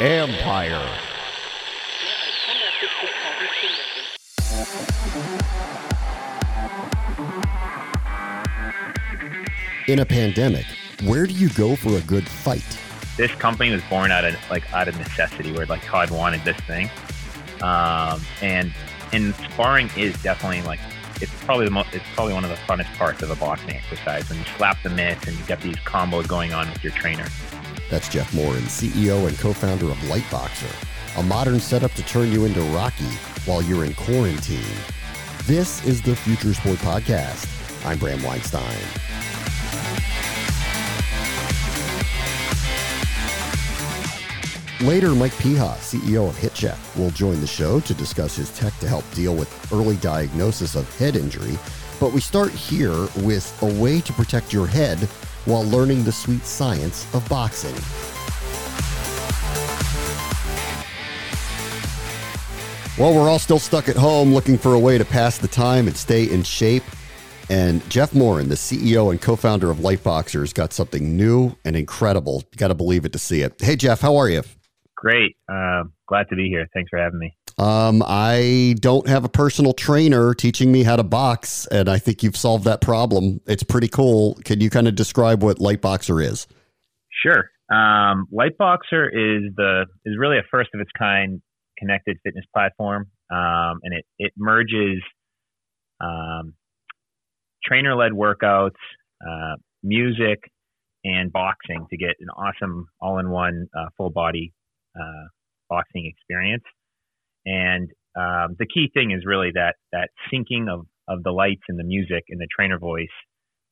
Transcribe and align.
Empire. 0.00 0.98
In 9.86 10.00
a 10.00 10.04
pandemic, 10.04 10.64
where 11.04 11.26
do 11.26 11.32
you 11.32 11.48
go 11.50 11.76
for 11.76 11.96
a 11.96 12.00
good 12.00 12.26
fight? 12.26 12.64
This 13.16 13.30
company 13.32 13.70
was 13.70 13.82
born 13.84 14.10
out 14.10 14.24
of 14.24 14.34
like 14.50 14.72
out 14.72 14.88
of 14.88 14.98
necessity, 14.98 15.52
where 15.52 15.66
like 15.66 15.84
Todd 15.84 16.10
wanted 16.10 16.42
this 16.44 16.56
thing, 16.62 16.90
um, 17.62 18.20
and 18.42 18.72
and 19.12 19.34
sparring 19.36 19.90
is 19.96 20.20
definitely 20.22 20.62
like 20.62 20.80
it's 21.20 21.32
probably 21.44 21.64
the 21.64 21.70
most 21.70 21.92
it's 21.92 22.04
probably 22.14 22.34
one 22.34 22.44
of 22.44 22.50
the 22.50 22.56
funnest 22.56 22.92
parts 22.96 23.22
of 23.22 23.30
a 23.30 23.36
boxing 23.36 23.70
exercise 23.70 24.28
when 24.28 24.38
you 24.38 24.44
slap 24.56 24.82
the 24.82 24.90
mitts 24.90 25.26
and 25.26 25.38
you 25.38 25.44
get 25.46 25.60
these 25.60 25.76
combos 25.76 26.26
going 26.26 26.52
on 26.52 26.68
with 26.70 26.82
your 26.82 26.92
trainer. 26.92 27.26
That's 27.90 28.08
Jeff 28.08 28.32
Morin, 28.34 28.62
CEO 28.62 29.28
and 29.28 29.38
co-founder 29.38 29.86
of 29.86 29.96
Liteboxer, 29.98 31.18
a 31.18 31.22
modern 31.22 31.60
setup 31.60 31.92
to 31.92 32.02
turn 32.04 32.32
you 32.32 32.44
into 32.44 32.60
Rocky 32.76 33.04
while 33.44 33.62
you're 33.62 33.84
in 33.84 33.94
quarantine. 33.94 34.60
This 35.44 35.84
is 35.84 36.00
the 36.00 36.16
Future 36.16 36.54
Sport 36.54 36.78
Podcast. 36.78 37.46
I'm 37.86 37.98
Bram 37.98 38.22
Weinstein. 38.22 39.03
Later, 44.80 45.10
Mike 45.10 45.32
Piha, 45.34 45.76
CEO 45.76 46.28
of 46.28 46.36
HitCheck, 46.36 46.98
will 46.98 47.10
join 47.10 47.40
the 47.40 47.46
show 47.46 47.78
to 47.78 47.94
discuss 47.94 48.34
his 48.34 48.50
tech 48.58 48.76
to 48.80 48.88
help 48.88 49.08
deal 49.12 49.32
with 49.32 49.72
early 49.72 49.96
diagnosis 49.98 50.74
of 50.74 50.92
head 50.98 51.14
injury. 51.14 51.56
But 52.00 52.12
we 52.12 52.20
start 52.20 52.50
here 52.50 53.06
with 53.18 53.56
a 53.62 53.72
way 53.80 54.00
to 54.00 54.12
protect 54.12 54.52
your 54.52 54.66
head 54.66 54.98
while 55.44 55.62
learning 55.62 56.02
the 56.02 56.10
sweet 56.10 56.44
science 56.44 57.06
of 57.14 57.26
boxing. 57.28 57.72
Well, 62.98 63.14
we're 63.14 63.30
all 63.30 63.38
still 63.38 63.60
stuck 63.60 63.88
at 63.88 63.96
home 63.96 64.34
looking 64.34 64.58
for 64.58 64.74
a 64.74 64.78
way 64.78 64.98
to 64.98 65.04
pass 65.04 65.38
the 65.38 65.48
time 65.48 65.86
and 65.86 65.96
stay 65.96 66.24
in 66.24 66.42
shape. 66.42 66.84
And 67.48 67.88
Jeff 67.88 68.12
Morin, 68.12 68.48
the 68.48 68.56
CEO 68.56 69.12
and 69.12 69.20
co 69.20 69.36
founder 69.36 69.70
of 69.70 69.78
Liteboxer's, 69.78 70.52
got 70.52 70.72
something 70.72 71.16
new 71.16 71.54
and 71.64 71.76
incredible. 71.76 72.42
You 72.50 72.56
got 72.56 72.68
to 72.68 72.74
believe 72.74 73.04
it 73.04 73.12
to 73.12 73.20
see 73.20 73.42
it. 73.42 73.54
Hey, 73.60 73.76
Jeff, 73.76 74.00
how 74.00 74.16
are 74.16 74.28
you? 74.28 74.42
Great. 75.04 75.36
Uh, 75.52 75.84
glad 76.08 76.28
to 76.30 76.36
be 76.36 76.48
here. 76.48 76.66
Thanks 76.72 76.88
for 76.88 76.98
having 76.98 77.18
me. 77.18 77.36
Um, 77.58 78.02
I 78.06 78.74
don't 78.80 79.06
have 79.06 79.24
a 79.24 79.28
personal 79.28 79.74
trainer 79.74 80.32
teaching 80.32 80.72
me 80.72 80.82
how 80.82 80.96
to 80.96 81.02
box, 81.02 81.66
and 81.66 81.90
I 81.90 81.98
think 81.98 82.22
you've 82.22 82.38
solved 82.38 82.64
that 82.64 82.80
problem. 82.80 83.40
It's 83.46 83.62
pretty 83.62 83.88
cool. 83.88 84.38
Can 84.44 84.62
you 84.62 84.70
kind 84.70 84.88
of 84.88 84.94
describe 84.94 85.42
what 85.42 85.58
Liteboxer 85.58 86.24
is? 86.24 86.46
Sure. 87.22 87.50
Um, 87.70 88.26
Liteboxer 88.32 89.08
is 89.08 89.52
the 89.56 89.84
is 90.06 90.16
really 90.18 90.38
a 90.38 90.42
first 90.50 90.70
of 90.72 90.80
its 90.80 90.90
kind 90.98 91.42
connected 91.78 92.16
fitness 92.24 92.46
platform, 92.54 93.10
um, 93.30 93.80
and 93.82 93.92
it 93.92 94.06
it 94.18 94.32
merges 94.38 95.02
um, 96.00 96.54
trainer 97.62 97.94
led 97.94 98.12
workouts, 98.12 98.70
uh, 99.20 99.56
music, 99.82 100.40
and 101.04 101.30
boxing 101.30 101.86
to 101.90 101.96
get 101.98 102.16
an 102.20 102.28
awesome 102.30 102.86
all 103.02 103.18
in 103.18 103.28
one 103.28 103.68
uh, 103.78 103.88
full 103.98 104.10
body 104.10 104.54
uh, 104.98 105.26
boxing 105.68 106.06
experience. 106.06 106.64
And 107.46 107.90
um, 108.16 108.56
the 108.58 108.66
key 108.66 108.90
thing 108.94 109.10
is 109.10 109.24
really 109.26 109.50
that 109.54 109.76
that 109.92 110.10
syncing 110.32 110.68
of 110.72 110.86
of 111.08 111.22
the 111.22 111.30
lights 111.30 111.62
and 111.68 111.78
the 111.78 111.84
music 111.84 112.24
and 112.30 112.40
the 112.40 112.48
trainer 112.54 112.78
voice 112.78 113.08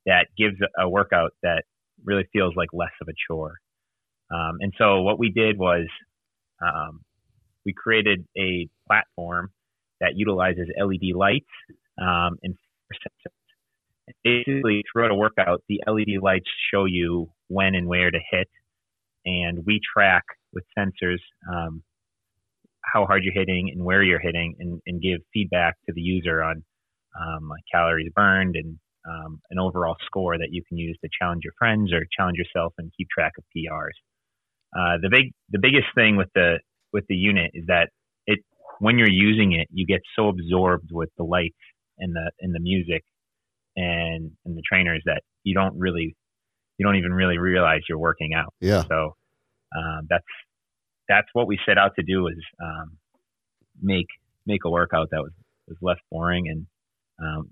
that 0.05 0.27
gives 0.37 0.55
a, 0.77 0.87
workout 0.87 1.31
that 1.41 1.63
really 2.03 2.27
feels 2.31 2.53
like 2.55 2.69
less 2.73 2.91
of 3.01 3.07
a 3.07 3.13
chore. 3.27 3.55
Um, 4.31 4.57
and 4.59 4.73
so 4.77 5.01
what 5.01 5.17
we 5.17 5.31
did 5.31 5.57
was 5.57 5.87
um, 6.61 6.99
we 7.65 7.73
created 7.73 8.25
a 8.37 8.67
platform 8.85 9.49
that 10.01 10.11
utilizes 10.15 10.67
LED 10.77 11.15
lights 11.15 11.49
um, 11.99 12.37
and 12.43 12.55
basically 14.23 14.83
throughout 14.91 15.11
a 15.11 15.15
workout, 15.15 15.63
the 15.67 15.81
LED 15.87 16.21
lights 16.21 16.49
show 16.73 16.85
you 16.85 17.29
when 17.47 17.75
and 17.75 17.87
where 17.87 18.11
to 18.11 18.19
hit, 18.31 18.49
and 19.25 19.65
we 19.65 19.79
track 19.93 20.23
with 20.53 20.63
sensors 20.77 21.19
um, 21.51 21.83
how 22.83 23.05
hard 23.05 23.23
you're 23.23 23.33
hitting 23.33 23.71
and 23.73 23.83
where 23.83 24.03
you're 24.03 24.19
hitting, 24.19 24.55
and, 24.59 24.81
and 24.85 25.01
give 25.01 25.21
feedback 25.33 25.75
to 25.85 25.93
the 25.93 26.01
user 26.01 26.43
on 26.43 26.63
um, 27.19 27.49
like 27.49 27.63
calories 27.71 28.11
burned 28.15 28.55
and 28.55 28.77
um, 29.07 29.39
an 29.49 29.59
overall 29.59 29.95
score 30.05 30.37
that 30.37 30.49
you 30.51 30.61
can 30.67 30.77
use 30.77 30.97
to 31.03 31.09
challenge 31.19 31.41
your 31.43 31.53
friends 31.57 31.91
or 31.93 32.05
challenge 32.17 32.37
yourself 32.37 32.73
and 32.77 32.91
keep 32.97 33.07
track 33.09 33.33
of 33.37 33.43
PRs. 33.55 33.97
Uh, 34.75 34.97
the 35.01 35.09
big 35.09 35.31
the 35.51 35.59
biggest 35.59 35.87
thing 35.95 36.15
with 36.15 36.29
the 36.33 36.59
with 36.91 37.05
the 37.07 37.15
unit 37.15 37.51
is 37.53 37.65
that 37.67 37.89
it 38.25 38.39
when 38.79 38.97
you're 38.97 39.09
using 39.09 39.53
it, 39.53 39.67
you 39.71 39.85
get 39.85 40.01
so 40.15 40.29
absorbed 40.29 40.89
with 40.91 41.09
the 41.17 41.23
lights 41.23 41.55
and 41.99 42.15
the 42.15 42.31
and 42.39 42.55
the 42.55 42.59
music 42.59 43.03
and 43.75 44.31
and 44.45 44.57
the 44.57 44.63
trainers 44.67 45.01
that 45.05 45.21
you 45.43 45.53
don't 45.53 45.77
really 45.77 46.15
you 46.77 46.85
don't 46.85 46.95
even 46.95 47.13
really 47.13 47.37
realize 47.37 47.81
you're 47.87 47.99
working 47.99 48.33
out. 48.33 48.53
Yeah. 48.61 48.83
So 48.87 49.15
um, 49.77 50.07
that's 50.09 50.25
that's 51.09 51.27
what 51.33 51.47
we 51.47 51.59
set 51.67 51.77
out 51.77 51.91
to 51.97 52.03
do 52.03 52.27
is 52.27 52.37
um, 52.61 52.97
make 53.81 54.07
make 54.45 54.61
a 54.65 54.69
workout 54.69 55.09
that 55.11 55.21
was 55.21 55.31
was 55.67 55.77
less 55.81 55.97
boring 56.11 56.47
and 56.47 56.65
um, 57.23 57.49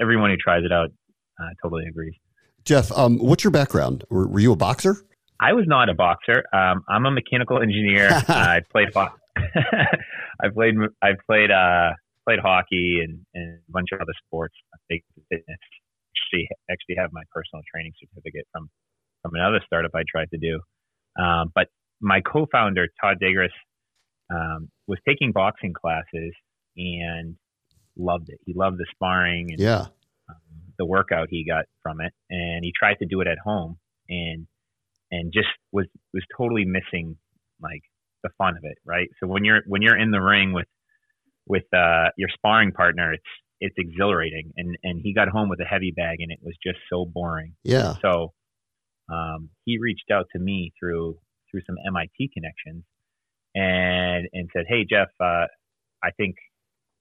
everyone 0.00 0.30
who 0.30 0.36
tries 0.36 0.64
it 0.64 0.72
out 0.72 0.90
uh, 1.40 1.48
totally 1.62 1.86
agrees. 1.86 2.14
Jeff, 2.64 2.92
um, 2.92 3.18
what's 3.18 3.42
your 3.42 3.50
background? 3.50 4.04
Were, 4.08 4.28
were, 4.28 4.40
you 4.40 4.52
a 4.52 4.56
boxer? 4.56 5.04
I 5.40 5.52
was 5.52 5.64
not 5.66 5.88
a 5.88 5.94
boxer. 5.94 6.44
Um, 6.54 6.84
I'm 6.88 7.04
a 7.06 7.10
mechanical 7.10 7.60
engineer. 7.60 8.08
uh, 8.08 8.22
I 8.28 8.60
played. 8.70 8.94
I 8.96 10.48
played. 10.54 10.74
I 11.02 11.10
played. 11.26 11.50
Uh, 11.50 11.90
played 12.26 12.38
hockey 12.38 13.00
and, 13.02 13.18
and 13.34 13.58
a 13.58 13.72
bunch 13.72 13.88
of 13.92 14.00
other 14.00 14.14
sports. 14.26 14.54
Big 14.88 15.02
fitness. 15.28 15.58
Actually, 16.14 16.48
actually 16.70 16.96
have 16.96 17.10
my 17.12 17.22
personal 17.34 17.62
training 17.72 17.92
certificate 17.98 18.46
from 18.52 18.68
from 19.22 19.34
another 19.34 19.60
startup 19.66 19.92
I 19.94 20.02
tried 20.10 20.30
to 20.30 20.38
do. 20.38 20.60
Um, 21.18 21.52
but 21.54 21.68
my 22.00 22.20
co-founder 22.20 22.88
Todd 23.00 23.18
Dagres 23.22 23.48
um, 24.30 24.68
was 24.86 24.98
taking 25.06 25.32
boxing 25.32 25.72
classes 25.72 26.32
and 26.76 27.36
loved 27.96 28.28
it. 28.28 28.40
He 28.46 28.54
loved 28.54 28.78
the 28.78 28.86
sparring 28.92 29.48
and 29.50 29.60
yeah. 29.60 29.86
um, 30.28 30.36
the 30.78 30.86
workout 30.86 31.28
he 31.30 31.44
got 31.46 31.66
from 31.82 32.00
it, 32.00 32.12
and 32.30 32.64
he 32.64 32.72
tried 32.76 32.96
to 33.00 33.06
do 33.06 33.20
it 33.20 33.26
at 33.26 33.38
home 33.38 33.78
and 34.08 34.46
and 35.10 35.32
just 35.32 35.48
was 35.70 35.86
was 36.12 36.24
totally 36.36 36.64
missing 36.64 37.16
like 37.60 37.82
the 38.22 38.30
fun 38.38 38.56
of 38.56 38.64
it, 38.64 38.78
right? 38.84 39.08
So 39.20 39.28
when 39.28 39.44
you're 39.44 39.60
when 39.66 39.82
you're 39.82 39.98
in 39.98 40.10
the 40.10 40.20
ring 40.20 40.52
with 40.52 40.66
with 41.46 41.64
uh, 41.74 42.08
your 42.16 42.28
sparring 42.34 42.72
partner, 42.72 43.12
it's 43.12 43.22
it's 43.60 43.74
exhilarating. 43.78 44.52
And 44.56 44.76
and 44.82 45.00
he 45.02 45.14
got 45.14 45.28
home 45.28 45.48
with 45.48 45.60
a 45.60 45.64
heavy 45.64 45.92
bag, 45.94 46.18
and 46.20 46.32
it 46.32 46.38
was 46.42 46.54
just 46.64 46.78
so 46.90 47.04
boring. 47.04 47.54
Yeah. 47.62 47.94
So 48.02 48.32
um, 49.12 49.50
he 49.64 49.78
reached 49.78 50.10
out 50.12 50.26
to 50.32 50.38
me 50.38 50.72
through 50.78 51.18
through 51.50 51.60
some 51.66 51.76
MIT 51.86 52.30
connections, 52.32 52.84
and 53.54 54.28
and 54.32 54.48
said, 54.54 54.64
"Hey 54.68 54.86
Jeff, 54.88 55.08
uh, 55.20 55.46
I 56.02 56.10
think 56.16 56.36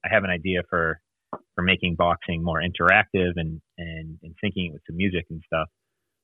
I 0.06 0.10
have 0.12 0.24
an 0.24 0.30
idea 0.30 0.62
for 0.70 1.00
for 1.56 1.64
making 1.64 1.96
boxing 1.96 2.44
more 2.44 2.62
interactive 2.62 3.34
and 3.36 3.62
and, 3.78 4.18
and 4.24 4.36
syncing 4.44 4.68
it 4.68 4.74
with 4.74 4.82
some 4.88 4.98
music 4.98 5.26
and 5.30 5.42
stuff. 5.46 5.68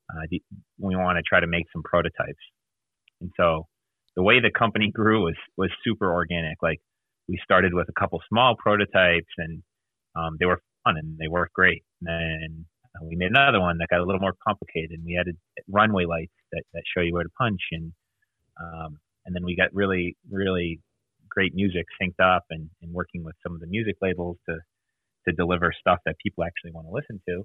Uh, 0.09 0.27
we 0.79 0.95
want 0.95 1.17
to 1.17 1.23
try 1.23 1.39
to 1.39 1.47
make 1.47 1.65
some 1.73 1.83
prototypes." 1.83 2.43
And 3.21 3.31
so 3.37 3.63
the 4.15 4.23
way 4.23 4.39
the 4.39 4.51
company 4.51 4.91
grew 4.93 5.23
was 5.23 5.37
was 5.57 5.69
super 5.83 6.11
organic. 6.11 6.57
Like 6.61 6.79
we 7.27 7.39
started 7.43 7.73
with 7.73 7.87
a 7.89 7.99
couple 7.99 8.19
small 8.29 8.55
prototypes 8.57 9.33
and 9.37 9.63
um, 10.15 10.37
they 10.39 10.45
were 10.45 10.61
fun 10.83 10.97
and 10.97 11.17
they 11.17 11.27
worked 11.27 11.53
great. 11.53 11.83
And 12.01 12.07
then 12.07 12.65
we 13.03 13.15
made 13.15 13.31
another 13.31 13.59
one 13.59 13.77
that 13.79 13.89
got 13.89 13.99
a 13.99 14.05
little 14.05 14.21
more 14.21 14.33
complicated 14.45 14.91
and 14.91 15.05
we 15.05 15.17
added 15.19 15.37
runway 15.67 16.05
lights 16.05 16.33
that, 16.51 16.63
that 16.73 16.83
show 16.95 17.01
you 17.01 17.13
where 17.13 17.23
to 17.23 17.29
punch. 17.37 17.61
And, 17.71 17.93
um, 18.61 18.99
and 19.25 19.35
then 19.35 19.43
we 19.43 19.55
got 19.55 19.73
really, 19.73 20.15
really 20.29 20.79
great 21.29 21.53
music 21.53 21.85
synced 22.01 22.23
up 22.23 22.43
and, 22.49 22.69
and 22.81 22.93
working 22.93 23.23
with 23.23 23.35
some 23.43 23.53
of 23.53 23.59
the 23.59 23.67
music 23.67 23.95
labels 24.01 24.37
to, 24.49 24.57
to 25.27 25.33
deliver 25.35 25.73
stuff 25.77 25.99
that 26.05 26.15
people 26.23 26.43
actually 26.43 26.71
want 26.71 26.87
to 26.87 26.91
listen 26.91 27.21
to. 27.27 27.43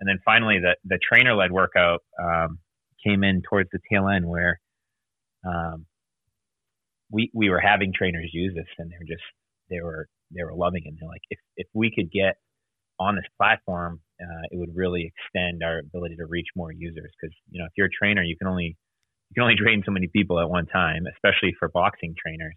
And 0.00 0.08
then 0.08 0.18
finally, 0.24 0.58
the, 0.60 0.76
the 0.84 0.98
trainer 0.98 1.34
led 1.34 1.52
workout 1.52 2.02
um, 2.22 2.58
came 3.04 3.24
in 3.24 3.42
towards 3.48 3.70
the 3.72 3.78
tail 3.90 4.08
end 4.08 4.26
where 4.26 4.60
um, 5.46 5.86
we 7.10 7.30
we 7.34 7.50
were 7.50 7.60
having 7.60 7.92
trainers 7.92 8.30
use 8.32 8.54
this 8.54 8.66
and 8.78 8.90
they're 8.90 9.06
just 9.06 9.22
they 9.70 9.80
were 9.80 10.08
they 10.34 10.42
were 10.42 10.54
loving 10.54 10.82
it. 10.84 10.88
And 10.88 10.98
they're 11.00 11.08
like, 11.08 11.22
if 11.30 11.38
if 11.56 11.66
we 11.72 11.92
could 11.94 12.10
get 12.10 12.36
on 12.98 13.14
this 13.14 13.24
platform, 13.36 14.00
uh, 14.20 14.42
it 14.50 14.58
would 14.58 14.74
really 14.74 15.12
extend 15.12 15.62
our 15.62 15.80
ability 15.80 16.16
to 16.16 16.26
reach 16.26 16.48
more 16.56 16.72
users. 16.72 17.10
Because 17.20 17.34
you 17.50 17.60
know, 17.60 17.66
if 17.66 17.72
you're 17.76 17.86
a 17.86 17.96
trainer, 17.98 18.22
you 18.22 18.36
can 18.36 18.46
only 18.46 18.76
you 19.30 19.34
can 19.34 19.42
only 19.42 19.56
train 19.62 19.82
so 19.84 19.92
many 19.92 20.08
people 20.08 20.40
at 20.40 20.48
one 20.48 20.66
time, 20.66 21.04
especially 21.12 21.54
for 21.58 21.68
boxing 21.68 22.14
trainers. 22.20 22.56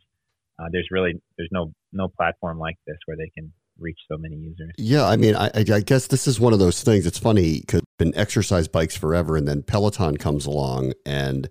Uh, 0.59 0.65
there's 0.71 0.88
really 0.92 1.13
there's 1.38 1.50
no 1.51 1.74
no 1.94 2.07
platform 2.07 2.59
like 2.59 2.77
this 2.86 2.98
where 3.06 3.18
they 3.18 3.30
can 3.36 3.51
reach 3.80 4.00
so 4.09 4.18
many 4.18 4.36
users. 4.36 4.74
Yeah, 4.77 5.06
I 5.06 5.18
mean, 5.18 5.36
I, 5.36 5.51
I 5.54 5.81
guess 5.81 6.07
this 6.07 6.27
is 6.27 6.39
one 6.39 6.54
of 6.54 6.59
those 6.59 6.83
things. 6.83 7.06
It's 7.06 7.19
funny 7.19 7.59
because 7.59 7.81
been 7.98 8.15
exercise 8.15 8.68
bikes 8.68 8.95
forever, 8.95 9.38
and 9.38 9.48
then 9.48 9.63
Peloton 9.63 10.18
comes 10.18 10.45
along, 10.45 10.94
and 11.06 11.50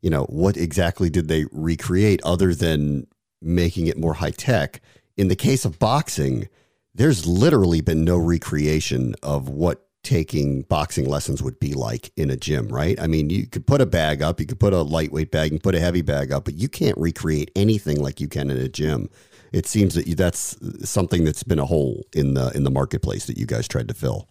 you 0.00 0.10
know 0.10 0.24
what 0.24 0.56
exactly 0.56 1.10
did 1.10 1.28
they 1.28 1.46
recreate 1.52 2.20
other 2.24 2.54
than 2.54 3.06
making 3.40 3.86
it 3.86 3.98
more 3.98 4.14
high 4.14 4.30
tech? 4.30 4.80
In 5.16 5.28
the 5.28 5.36
case 5.36 5.64
of 5.64 5.78
boxing, 5.78 6.48
there's 6.94 7.26
literally 7.26 7.80
been 7.80 8.04
no 8.04 8.16
recreation 8.16 9.14
of 9.22 9.48
what 9.48 9.86
taking 10.02 10.62
boxing 10.62 11.06
lessons 11.06 11.42
would 11.42 11.60
be 11.60 11.74
like 11.74 12.10
in 12.16 12.30
a 12.30 12.36
gym, 12.36 12.68
right? 12.68 12.98
I 13.00 13.06
mean, 13.06 13.28
you 13.28 13.46
could 13.46 13.66
put 13.66 13.80
a 13.80 13.86
bag 13.86 14.22
up, 14.22 14.40
you 14.40 14.46
could 14.46 14.60
put 14.60 14.72
a 14.72 14.82
lightweight 14.82 15.30
bag, 15.30 15.52
and 15.52 15.62
put 15.62 15.74
a 15.74 15.80
heavy 15.80 16.02
bag 16.02 16.32
up, 16.32 16.44
but 16.44 16.54
you 16.54 16.68
can't 16.68 16.96
recreate 16.96 17.50
anything 17.54 18.00
like 18.00 18.20
you 18.20 18.28
can 18.28 18.50
in 18.50 18.56
a 18.56 18.68
gym. 18.68 19.10
It 19.52 19.66
seems 19.66 19.94
that 19.94 20.06
you, 20.06 20.14
that's 20.14 20.56
something 20.88 21.24
that's 21.24 21.42
been 21.42 21.58
a 21.58 21.66
hole 21.66 22.06
in 22.14 22.34
the 22.34 22.50
in 22.54 22.64
the 22.64 22.70
marketplace 22.70 23.26
that 23.26 23.36
you 23.36 23.46
guys 23.46 23.68
tried 23.68 23.88
to 23.88 23.94
fill. 23.94 24.28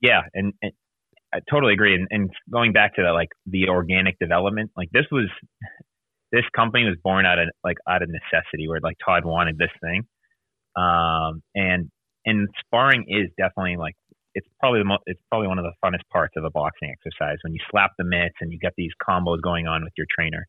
Yeah, 0.00 0.22
and, 0.34 0.54
and 0.62 0.72
I 1.32 1.38
totally 1.50 1.74
agree. 1.74 1.94
And, 1.94 2.08
and 2.10 2.30
going 2.50 2.72
back 2.72 2.96
to 2.96 3.02
that, 3.02 3.10
like 3.10 3.28
the 3.46 3.68
organic 3.68 4.18
development, 4.18 4.70
like 4.76 4.90
this 4.90 5.04
was 5.12 5.28
this 6.32 6.44
company 6.56 6.84
was 6.84 6.96
born 7.04 7.26
out 7.26 7.38
of 7.38 7.48
like 7.62 7.76
out 7.88 8.02
of 8.02 8.08
necessity, 8.08 8.66
where 8.66 8.80
like 8.82 8.96
Todd 9.04 9.24
wanted 9.24 9.58
this 9.58 9.70
thing, 9.80 10.04
um, 10.74 11.42
and 11.54 11.90
and 12.24 12.48
sparring 12.64 13.04
is 13.08 13.30
definitely 13.36 13.76
like 13.76 13.96
it's 14.34 14.46
probably 14.60 14.80
the 14.80 14.84
most, 14.84 15.02
it's 15.06 15.20
probably 15.28 15.48
one 15.48 15.58
of 15.58 15.64
the 15.64 15.72
funnest 15.84 16.08
parts 16.10 16.34
of 16.36 16.44
a 16.44 16.50
boxing 16.50 16.90
exercise 16.90 17.36
when 17.42 17.52
you 17.52 17.60
slap 17.70 17.92
the 17.98 18.04
mitts 18.04 18.36
and 18.40 18.52
you 18.52 18.58
get 18.58 18.72
these 18.76 18.90
combos 19.06 19.42
going 19.42 19.66
on 19.66 19.84
with 19.84 19.92
your 19.96 20.06
trainer. 20.10 20.46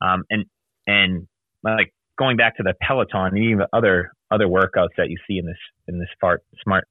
Um, 0.00 0.24
and 0.30 0.44
and 0.86 1.26
like 1.62 1.92
going 2.18 2.36
back 2.36 2.56
to 2.56 2.62
the 2.62 2.74
Peloton 2.80 3.36
and 3.36 3.38
even 3.38 3.66
other 3.72 4.12
other 4.30 4.46
workouts 4.46 4.94
that 4.96 5.10
you 5.10 5.16
see 5.26 5.38
in 5.38 5.46
this 5.46 5.58
in 5.88 5.98
this 5.98 6.08
smart 6.18 6.42
smart 6.62 6.84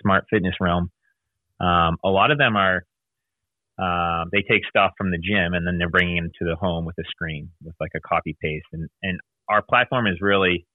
smart 0.00 0.24
fitness 0.30 0.54
realm, 0.60 0.90
um, 1.60 1.96
a 2.04 2.08
lot 2.08 2.30
of 2.30 2.38
them 2.38 2.56
are 2.56 2.84
uh, 3.80 4.24
they 4.32 4.42
take 4.42 4.62
stuff 4.68 4.92
from 4.98 5.10
the 5.10 5.18
gym 5.18 5.54
and 5.54 5.66
then 5.66 5.78
they're 5.78 5.88
bringing 5.88 6.18
it 6.18 6.32
to 6.38 6.44
the 6.44 6.56
home 6.56 6.84
with 6.84 6.96
a 6.98 7.04
screen 7.08 7.50
with 7.64 7.74
like 7.80 7.92
a 7.94 8.00
copy 8.00 8.36
paste 8.40 8.66
and 8.72 8.88
and 9.02 9.20
our 9.48 9.62
platform 9.62 10.06
is 10.06 10.18
really 10.20 10.66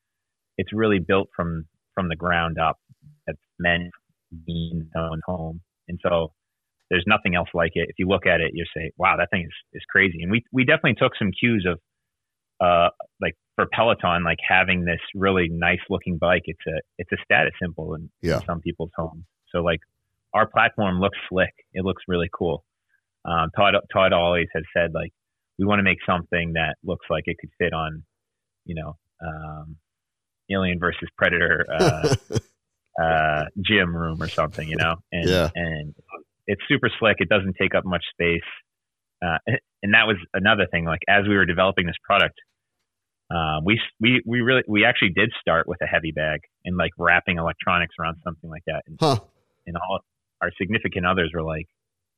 it's 0.58 0.74
really 0.74 1.00
built 1.00 1.30
from 1.36 1.66
from 1.98 2.10
the 2.10 2.16
ground 2.16 2.60
up. 2.60 2.78
It's 3.26 3.40
meant 3.58 3.90
being 4.46 4.88
own 4.96 5.22
home. 5.26 5.62
And 5.88 6.00
so 6.06 6.32
there's 6.92 7.06
nothing 7.08 7.34
else 7.36 7.50
like 7.56 7.72
it. 7.74 7.88
If 7.90 7.96
you 7.98 8.08
look 8.08 8.28
at 8.28 8.40
it, 8.40 8.52
you 8.54 8.66
say, 8.76 8.92
wow, 8.98 9.16
that 9.18 9.30
thing 9.32 9.42
is, 9.42 9.54
is 9.74 9.82
crazy. 9.90 10.22
And 10.22 10.32
we, 10.32 10.44
we 10.52 10.64
definitely 10.64 10.94
took 10.94 11.14
some 11.18 11.32
cues 11.32 11.66
of, 11.68 11.80
uh, 12.62 12.90
like 13.20 13.34
for 13.56 13.66
Peloton, 13.74 14.24
like 14.24 14.38
having 14.48 14.86
this 14.86 15.00
really 15.16 15.48
nice 15.50 15.80
looking 15.90 16.20
bike. 16.20 16.44
It's 16.46 16.68
a, 16.68 16.80
it's 17.00 17.12
a 17.12 17.18
status 17.24 17.54
symbol 17.60 17.96
in, 17.96 18.12
yeah. 18.22 18.36
in 18.36 18.46
some 18.46 18.62
people's 18.62 18.92
homes. 18.96 19.24
So 19.52 19.62
like 19.62 19.80
our 20.36 20.48
platform 20.48 21.00
looks 21.00 21.18
slick. 21.30 21.54
It 21.74 21.84
looks 21.84 22.04
really 22.08 22.30
cool. 22.32 22.64
Um, 23.26 23.50
Todd, 23.56 23.74
Todd 23.92 24.14
always 24.14 24.48
has 24.54 24.64
said 24.76 24.92
like, 24.94 25.12
we 25.58 25.66
want 25.66 25.80
to 25.80 25.84
make 25.84 25.98
something 26.06 26.54
that 26.54 26.76
looks 26.84 27.08
like 27.10 27.24
it 27.26 27.38
could 27.40 27.50
fit 27.58 27.74
on, 27.74 28.04
you 28.66 28.76
know, 28.76 28.96
um, 29.26 29.78
Alien 30.52 30.80
versus 30.80 31.10
Predator, 31.18 31.66
uh, 31.70 32.16
uh, 33.02 33.46
gym 33.66 33.96
room 33.96 34.22
or 34.22 34.28
something, 34.28 34.68
you 34.68 34.78
know. 34.78 34.96
And 35.12 35.30
yeah. 35.30 35.50
and 35.56 35.96
it's 36.48 36.62
super 36.68 36.90
slick. 37.00 37.18
It 37.20 37.30
doesn't 37.30 37.56
take 37.60 37.76
up 37.76 37.86
much 37.86 38.04
space. 38.14 38.42
Uh, 39.24 39.38
and 39.84 39.94
that 39.94 40.08
was 40.08 40.18
another 40.34 40.68
thing. 40.72 40.86
Like 40.86 41.02
as 41.08 41.28
we 41.28 41.36
were 41.36 41.46
developing 41.46 41.86
this 41.86 41.96
product, 42.04 42.36
um, 43.30 43.66
we 43.66 43.80
we 44.00 44.22
we 44.26 44.42
really 44.42 44.64
we 44.68 44.86
actually 44.86 45.12
did 45.16 45.32
start 45.42 45.68
with 45.68 45.80
a 45.82 45.86
heavy 45.86 46.12
bag 46.12 46.40
and 46.64 46.78
like 46.78 46.92
wrapping 46.98 47.38
electronics 47.38 47.96
around 48.00 48.18
something 48.24 48.50
like 48.50 48.64
that. 48.68 48.84
And, 48.88 48.98
huh. 49.00 49.20
and 49.66 49.76
all 49.76 50.00
our 50.42 50.52
significant 50.60 51.06
others 51.06 51.32
were 51.34 51.44
like, 51.44 51.68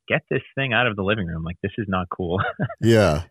"Get 0.08 0.22
this 0.30 0.44
thing 0.54 0.72
out 0.74 0.86
of 0.86 0.96
the 0.96 1.04
living 1.04 1.26
room! 1.26 1.44
Like 1.44 1.58
this 1.64 1.72
is 1.78 1.88
not 1.90 2.08
cool." 2.16 2.40
yeah. 2.82 3.24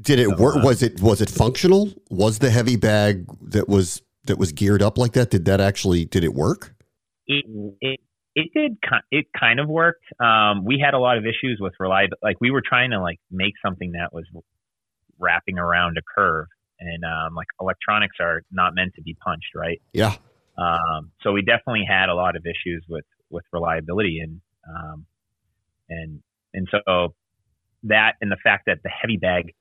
Did 0.00 0.18
it 0.18 0.28
so, 0.30 0.36
work? 0.36 0.56
Uh, 0.56 0.60
was 0.60 0.82
it 0.82 1.00
was 1.00 1.20
it 1.20 1.28
functional? 1.28 1.92
Was 2.10 2.38
the 2.38 2.50
heavy 2.50 2.76
bag 2.76 3.26
that 3.50 3.68
was 3.68 4.02
that 4.24 4.38
was 4.38 4.52
geared 4.52 4.82
up 4.82 4.98
like 4.98 5.12
that? 5.12 5.30
Did 5.30 5.44
that 5.46 5.60
actually 5.60 6.04
did 6.04 6.24
it 6.24 6.34
work? 6.34 6.74
It 7.26 7.44
it 7.80 8.00
it 8.34 8.50
did 8.54 8.78
it 9.10 9.26
kind 9.38 9.60
of 9.60 9.68
worked. 9.68 10.04
Um, 10.20 10.64
we 10.64 10.82
had 10.84 10.94
a 10.94 10.98
lot 10.98 11.18
of 11.18 11.24
issues 11.24 11.58
with 11.60 11.72
reliability. 11.78 12.20
Like 12.22 12.36
we 12.40 12.50
were 12.50 12.62
trying 12.66 12.90
to 12.90 13.00
like 13.00 13.18
make 13.30 13.54
something 13.64 13.92
that 13.92 14.12
was 14.12 14.24
wrapping 15.18 15.58
around 15.58 15.96
a 15.98 16.02
curve, 16.14 16.46
and 16.80 17.04
um, 17.04 17.34
like 17.34 17.46
electronics 17.60 18.16
are 18.20 18.42
not 18.50 18.74
meant 18.74 18.94
to 18.96 19.02
be 19.02 19.16
punched, 19.24 19.54
right? 19.54 19.80
Yeah. 19.92 20.16
Um, 20.56 21.10
so 21.22 21.32
we 21.32 21.42
definitely 21.42 21.84
had 21.88 22.08
a 22.08 22.14
lot 22.14 22.36
of 22.36 22.44
issues 22.44 22.84
with 22.88 23.04
with 23.30 23.44
reliability 23.52 24.20
and 24.22 24.40
um, 24.68 25.06
and 25.88 26.20
and 26.52 26.68
so 26.70 27.14
that 27.84 28.12
and 28.20 28.30
the 28.30 28.36
fact 28.42 28.64
that 28.66 28.78
the 28.82 28.90
heavy 28.90 29.16
bag, 29.16 29.52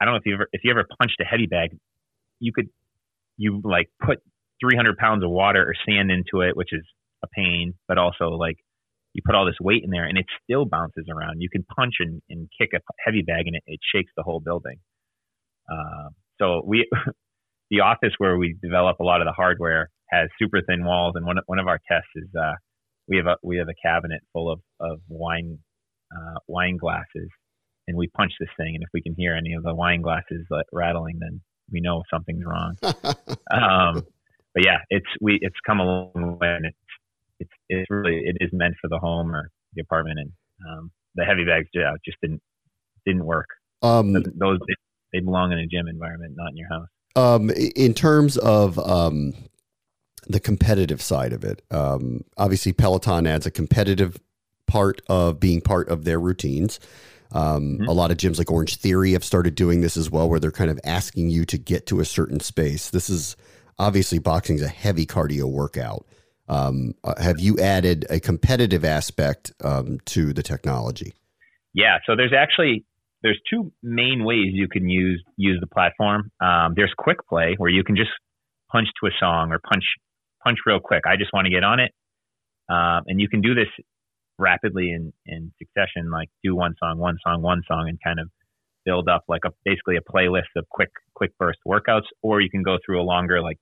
I 0.00 0.04
don't 0.04 0.14
know 0.14 0.18
if 0.18 0.26
you 0.26 0.34
ever 0.34 0.48
if 0.52 0.62
you 0.64 0.70
ever 0.70 0.84
punched 0.98 1.20
a 1.20 1.24
heavy 1.24 1.46
bag, 1.46 1.76
you 2.38 2.52
could 2.52 2.68
you 3.36 3.60
like 3.64 3.88
put 4.04 4.18
300 4.60 4.96
pounds 4.96 5.24
of 5.24 5.30
water 5.30 5.62
or 5.62 5.74
sand 5.86 6.10
into 6.10 6.46
it, 6.46 6.56
which 6.56 6.72
is 6.72 6.84
a 7.22 7.28
pain, 7.34 7.74
but 7.88 7.98
also 7.98 8.30
like 8.30 8.56
you 9.12 9.22
put 9.24 9.34
all 9.34 9.46
this 9.46 9.60
weight 9.60 9.82
in 9.84 9.90
there 9.90 10.04
and 10.04 10.18
it 10.18 10.26
still 10.44 10.64
bounces 10.64 11.06
around. 11.10 11.40
You 11.40 11.48
can 11.50 11.64
punch 11.64 11.94
and, 12.00 12.22
and 12.28 12.48
kick 12.58 12.70
a 12.74 12.80
heavy 13.04 13.22
bag 13.22 13.46
and 13.46 13.56
it, 13.56 13.62
it 13.66 13.80
shakes 13.94 14.12
the 14.16 14.22
whole 14.22 14.40
building. 14.40 14.76
Uh, 15.70 16.10
so 16.38 16.62
we, 16.66 16.88
the 17.70 17.80
office 17.80 18.12
where 18.18 18.36
we 18.36 18.56
develop 18.62 19.00
a 19.00 19.04
lot 19.04 19.20
of 19.20 19.26
the 19.26 19.32
hardware 19.32 19.90
has 20.10 20.28
super 20.38 20.60
thin 20.68 20.84
walls, 20.84 21.14
and 21.16 21.26
one 21.26 21.36
one 21.46 21.58
of 21.58 21.66
our 21.66 21.80
tests 21.90 22.10
is 22.14 22.28
uh, 22.38 22.52
we 23.08 23.16
have 23.16 23.26
a 23.26 23.36
we 23.42 23.56
have 23.58 23.68
a 23.68 23.86
cabinet 23.88 24.20
full 24.32 24.50
of 24.50 24.60
of 24.80 25.00
wine 25.08 25.58
uh, 26.14 26.38
wine 26.46 26.76
glasses, 26.76 27.28
and 27.88 27.96
we 27.96 28.08
punch 28.16 28.32
this 28.38 28.48
thing, 28.56 28.74
and 28.74 28.82
if 28.82 28.88
we 28.94 29.02
can 29.02 29.14
hear 29.16 29.34
any 29.34 29.54
of 29.54 29.62
the 29.62 29.74
wine 29.74 30.02
glasses 30.02 30.46
uh, 30.52 30.62
rattling, 30.72 31.18
then 31.20 31.40
we 31.70 31.80
know 31.80 32.02
something's 32.12 32.44
wrong. 32.44 32.76
um, 32.82 34.06
but 34.54 34.64
yeah, 34.64 34.78
it's 34.90 35.06
we 35.20 35.38
it's 35.40 35.56
come 35.66 35.80
a 35.80 35.84
long 35.84 36.38
way, 36.40 36.48
and 36.48 36.66
it's 36.66 36.76
it's 37.40 37.50
it's 37.68 37.90
really 37.90 38.22
it 38.24 38.36
is 38.40 38.50
meant 38.52 38.74
for 38.80 38.88
the 38.88 38.98
home 38.98 39.34
or 39.34 39.50
the 39.74 39.82
apartment, 39.82 40.18
and 40.18 40.32
um, 40.68 40.90
the 41.14 41.24
heavy 41.24 41.44
bags 41.44 41.68
yeah, 41.74 41.92
just 42.04 42.18
didn't 42.22 42.42
didn't 43.04 43.24
work. 43.24 43.48
Um, 43.82 44.12
those 44.12 44.58
they 45.12 45.20
belong 45.20 45.52
in 45.52 45.58
a 45.58 45.66
gym 45.66 45.88
environment, 45.88 46.34
not 46.36 46.50
in 46.50 46.56
your 46.56 46.68
house. 46.68 46.88
Um, 47.14 47.50
in 47.50 47.94
terms 47.94 48.36
of 48.36 48.78
um, 48.78 49.34
the 50.26 50.40
competitive 50.40 51.00
side 51.00 51.32
of 51.32 51.44
it, 51.44 51.62
um, 51.70 52.24
obviously 52.36 52.72
Peloton 52.72 53.26
adds 53.26 53.46
a 53.46 53.50
competitive 53.50 54.18
part 54.66 55.00
of 55.08 55.40
being 55.40 55.60
part 55.60 55.88
of 55.88 56.04
their 56.04 56.20
routines. 56.20 56.78
Um, 57.32 57.78
mm-hmm. 57.78 57.88
A 57.88 57.92
lot 57.92 58.10
of 58.10 58.16
gyms 58.16 58.38
like 58.38 58.50
Orange 58.50 58.76
Theory 58.76 59.12
have 59.12 59.24
started 59.24 59.54
doing 59.54 59.80
this 59.80 59.96
as 59.96 60.10
well, 60.10 60.28
where 60.28 60.40
they're 60.40 60.50
kind 60.50 60.70
of 60.70 60.80
asking 60.84 61.30
you 61.30 61.44
to 61.46 61.58
get 61.58 61.86
to 61.86 62.00
a 62.00 62.04
certain 62.04 62.40
space. 62.40 62.90
This 62.90 63.10
is 63.10 63.36
obviously 63.78 64.18
boxing 64.18 64.56
is 64.56 64.62
a 64.62 64.68
heavy 64.68 65.06
cardio 65.06 65.50
workout. 65.50 66.06
Um, 66.48 66.94
uh, 67.02 67.20
have 67.20 67.40
you 67.40 67.58
added 67.58 68.06
a 68.08 68.20
competitive 68.20 68.84
aspect 68.84 69.52
um, 69.64 69.98
to 70.06 70.32
the 70.32 70.42
technology? 70.42 71.14
Yeah, 71.74 71.98
so 72.06 72.14
there's 72.16 72.32
actually 72.32 72.84
there's 73.22 73.40
two 73.50 73.72
main 73.82 74.24
ways 74.24 74.48
you 74.52 74.68
can 74.68 74.88
use 74.88 75.22
use 75.36 75.58
the 75.60 75.66
platform. 75.66 76.30
Um, 76.40 76.74
there's 76.76 76.92
quick 76.96 77.18
play 77.28 77.54
where 77.58 77.70
you 77.70 77.82
can 77.82 77.96
just 77.96 78.10
punch 78.70 78.88
to 79.00 79.08
a 79.08 79.10
song 79.18 79.50
or 79.50 79.58
punch 79.58 79.84
punch 80.42 80.58
real 80.64 80.78
quick. 80.80 81.02
I 81.06 81.16
just 81.16 81.32
want 81.32 81.46
to 81.46 81.50
get 81.50 81.64
on 81.64 81.80
it, 81.80 81.92
um, 82.68 83.02
and 83.08 83.20
you 83.20 83.28
can 83.28 83.40
do 83.40 83.54
this 83.54 83.68
rapidly 84.38 84.90
in, 84.90 85.12
in 85.26 85.52
succession, 85.58 86.10
like 86.10 86.28
do 86.44 86.54
one 86.54 86.74
song, 86.78 86.98
one 86.98 87.16
song, 87.24 87.42
one 87.42 87.62
song, 87.66 87.86
and 87.88 87.98
kind 88.02 88.20
of 88.20 88.28
build 88.84 89.08
up 89.08 89.24
like 89.28 89.42
a 89.44 89.50
basically 89.64 89.96
a 89.96 90.00
playlist 90.00 90.52
of 90.56 90.64
quick 90.70 90.90
quick 91.14 91.32
burst 91.38 91.58
workouts, 91.66 92.06
or 92.22 92.40
you 92.40 92.50
can 92.50 92.62
go 92.62 92.78
through 92.84 93.00
a 93.00 93.04
longer 93.04 93.40
like 93.42 93.58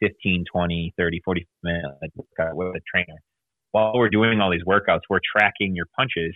15, 0.00 0.44
20, 0.52 0.94
30, 0.96 1.20
40 1.24 1.46
minute 1.62 1.84
workout 2.14 2.56
with 2.56 2.68
a 2.68 2.80
trainer. 2.90 3.18
While 3.72 3.92
we're 3.94 4.10
doing 4.10 4.40
all 4.40 4.50
these 4.50 4.64
workouts, 4.66 5.00
we're 5.08 5.20
tracking 5.36 5.74
your 5.74 5.86
punches 5.96 6.34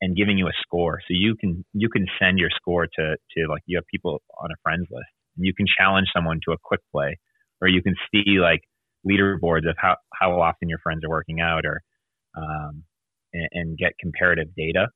and 0.00 0.16
giving 0.16 0.36
you 0.36 0.46
a 0.46 0.52
score. 0.62 0.98
So 1.02 1.08
you 1.10 1.36
can 1.36 1.64
you 1.72 1.88
can 1.88 2.06
send 2.20 2.38
your 2.38 2.50
score 2.54 2.86
to 2.86 3.16
to 3.16 3.48
like 3.48 3.62
you 3.66 3.78
have 3.78 3.86
people 3.86 4.22
on 4.42 4.50
a 4.50 4.56
friends 4.62 4.86
list. 4.90 5.08
And 5.36 5.46
you 5.46 5.54
can 5.54 5.66
challenge 5.78 6.08
someone 6.14 6.40
to 6.46 6.52
a 6.52 6.56
quick 6.62 6.80
play, 6.92 7.18
or 7.62 7.68
you 7.68 7.82
can 7.82 7.94
see 8.10 8.38
like 8.38 8.60
leaderboards 9.06 9.68
of 9.68 9.76
how 9.78 9.96
how 10.12 10.40
often 10.40 10.68
your 10.68 10.78
friends 10.78 11.04
are 11.04 11.08
working 11.08 11.40
out, 11.40 11.64
or 11.64 11.80
um, 12.36 12.84
and, 13.32 13.48
and 13.52 13.78
get 13.78 13.92
comparative 13.98 14.48
data. 14.56 14.88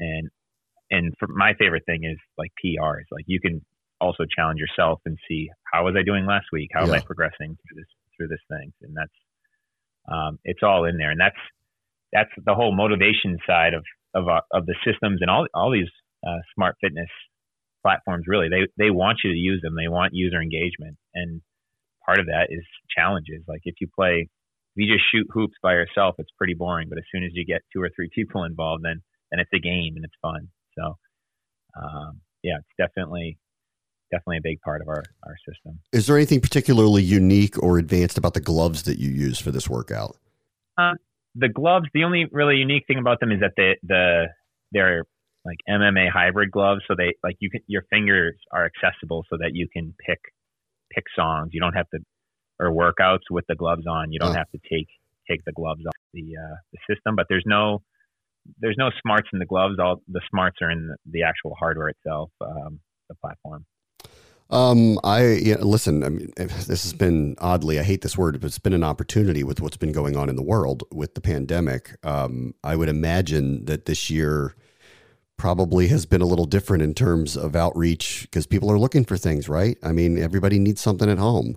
And 0.00 0.28
and 0.90 1.14
for 1.18 1.28
my 1.28 1.54
favorite 1.58 1.84
thing 1.86 2.04
is 2.04 2.18
like 2.36 2.52
PRs. 2.64 3.04
Like 3.10 3.24
you 3.26 3.40
can 3.40 3.64
also 4.00 4.24
challenge 4.36 4.60
yourself 4.60 5.00
and 5.06 5.16
see 5.28 5.48
how 5.72 5.84
was 5.84 5.94
I 5.96 6.02
doing 6.02 6.26
last 6.26 6.46
week? 6.52 6.70
How 6.72 6.82
yeah. 6.82 6.88
am 6.88 6.94
I 6.94 7.00
progressing 7.00 7.56
through 7.56 7.76
this 7.76 7.86
through 8.16 8.28
this 8.28 8.44
thing? 8.48 8.72
And 8.82 8.94
that's 8.96 9.18
um, 10.12 10.38
it's 10.44 10.62
all 10.62 10.84
in 10.84 10.98
there. 10.98 11.10
And 11.10 11.20
that's 11.20 11.38
that's 12.12 12.30
the 12.44 12.54
whole 12.54 12.74
motivation 12.74 13.38
side 13.46 13.74
of 13.74 13.84
of 14.14 14.28
uh, 14.28 14.40
of 14.52 14.66
the 14.66 14.76
systems 14.84 15.18
and 15.20 15.30
all 15.30 15.46
all 15.54 15.72
these 15.72 15.90
uh, 16.26 16.40
smart 16.54 16.76
fitness 16.80 17.08
platforms. 17.82 18.24
Really, 18.26 18.48
they 18.48 18.66
they 18.76 18.90
want 18.90 19.20
you 19.24 19.32
to 19.32 19.38
use 19.38 19.60
them. 19.62 19.74
They 19.74 19.88
want 19.88 20.14
user 20.14 20.40
engagement, 20.40 20.96
and 21.14 21.40
part 22.04 22.18
of 22.18 22.26
that 22.26 22.48
is 22.50 22.64
challenges. 22.94 23.42
Like 23.48 23.62
if 23.64 23.76
you 23.80 23.88
play 23.94 24.28
if 24.74 24.86
you 24.86 24.94
just 24.94 25.04
shoot 25.12 25.26
hoops 25.30 25.54
by 25.62 25.72
yourself, 25.72 26.14
it's 26.18 26.30
pretty 26.36 26.54
boring. 26.54 26.88
But 26.88 26.98
as 26.98 27.04
soon 27.12 27.24
as 27.24 27.30
you 27.34 27.44
get 27.44 27.62
two 27.72 27.82
or 27.82 27.90
three 27.94 28.08
people 28.14 28.44
involved, 28.44 28.84
then 28.84 29.02
then 29.30 29.40
it's 29.40 29.50
a 29.54 29.58
game 29.58 29.94
and 29.96 30.04
it's 30.04 30.14
fun. 30.20 30.48
So 30.78 30.96
um, 31.80 32.20
yeah, 32.42 32.58
it's 32.58 32.68
definitely 32.78 33.38
definitely 34.10 34.38
a 34.38 34.42
big 34.42 34.60
part 34.60 34.80
of 34.82 34.88
our 34.88 35.04
our 35.24 35.36
system. 35.48 35.80
Is 35.92 36.06
there 36.06 36.16
anything 36.16 36.40
particularly 36.40 37.02
unique 37.02 37.62
or 37.62 37.78
advanced 37.78 38.18
about 38.18 38.34
the 38.34 38.40
gloves 38.40 38.84
that 38.84 38.98
you 38.98 39.10
use 39.10 39.38
for 39.38 39.50
this 39.50 39.68
workout? 39.68 40.16
Uh, 40.78 40.92
the 41.34 41.48
gloves. 41.48 41.86
The 41.94 42.04
only 42.04 42.26
really 42.30 42.56
unique 42.56 42.84
thing 42.86 42.98
about 42.98 43.20
them 43.20 43.32
is 43.32 43.40
that 43.40 43.52
the 43.56 43.74
the 43.82 44.26
they're 44.72 45.04
like 45.44 45.58
MMA 45.68 46.10
hybrid 46.10 46.50
gloves, 46.50 46.82
so 46.88 46.94
they 46.96 47.14
like 47.22 47.36
you 47.40 47.50
can 47.50 47.60
your 47.66 47.82
fingers 47.90 48.36
are 48.52 48.64
accessible 48.64 49.24
so 49.28 49.36
that 49.40 49.50
you 49.54 49.68
can 49.72 49.94
pick 50.06 50.20
pick 50.90 51.04
songs. 51.16 51.50
You 51.52 51.60
don't 51.60 51.74
have 51.74 51.88
to 51.90 51.98
or 52.62 52.70
workouts 52.70 53.30
with 53.30 53.44
the 53.48 53.54
gloves 53.54 53.86
on. 53.86 54.12
You 54.12 54.18
don't 54.18 54.30
oh. 54.30 54.34
have 54.34 54.50
to 54.50 54.60
take 54.70 54.88
take 55.28 55.44
the 55.44 55.52
gloves 55.52 55.82
off 55.86 55.94
the 56.14 56.36
uh, 56.36 56.56
the 56.72 56.94
system. 56.94 57.16
But 57.16 57.26
there's 57.28 57.44
no 57.46 57.82
there's 58.58 58.76
no 58.78 58.90
smarts 59.02 59.28
in 59.32 59.38
the 59.38 59.46
gloves. 59.46 59.76
All 59.78 60.02
the 60.08 60.20
smarts 60.30 60.58
are 60.62 60.70
in 60.70 60.88
the, 60.88 60.96
the 61.10 61.22
actual 61.22 61.54
hardware 61.58 61.88
itself, 61.88 62.30
um, 62.40 62.80
the 63.08 63.14
platform. 63.16 63.64
Um, 64.50 64.98
I 65.02 65.32
yeah, 65.42 65.56
listen. 65.60 66.04
I 66.04 66.10
mean, 66.10 66.32
this 66.36 66.68
has 66.68 66.92
been 66.92 67.36
oddly. 67.38 67.78
I 67.78 67.82
hate 67.82 68.02
this 68.02 68.18
word, 68.18 68.38
but 68.40 68.46
it's 68.46 68.58
been 68.58 68.74
an 68.74 68.84
opportunity 68.84 69.42
with 69.42 69.60
what's 69.60 69.78
been 69.78 69.92
going 69.92 70.16
on 70.16 70.28
in 70.28 70.36
the 70.36 70.42
world 70.42 70.84
with 70.92 71.14
the 71.14 71.22
pandemic. 71.22 71.96
Um, 72.04 72.54
I 72.62 72.76
would 72.76 72.90
imagine 72.90 73.64
that 73.64 73.86
this 73.86 74.10
year 74.10 74.54
probably 75.38 75.88
has 75.88 76.04
been 76.04 76.20
a 76.20 76.26
little 76.26 76.44
different 76.44 76.82
in 76.82 76.92
terms 76.94 77.36
of 77.36 77.56
outreach 77.56 78.22
because 78.22 78.46
people 78.46 78.70
are 78.70 78.78
looking 78.78 79.04
for 79.04 79.16
things, 79.16 79.48
right? 79.48 79.78
I 79.82 79.90
mean, 79.90 80.18
everybody 80.18 80.58
needs 80.58 80.80
something 80.80 81.08
at 81.08 81.18
home. 81.18 81.56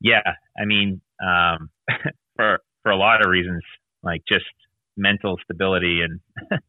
Yeah, 0.00 0.22
I 0.56 0.64
mean, 0.64 1.00
um, 1.22 1.70
for 2.36 2.58
for 2.82 2.92
a 2.92 2.96
lot 2.96 3.24
of 3.24 3.30
reasons, 3.30 3.62
like 4.02 4.22
just 4.28 4.44
mental 4.96 5.36
stability 5.44 6.00
and 6.02 6.20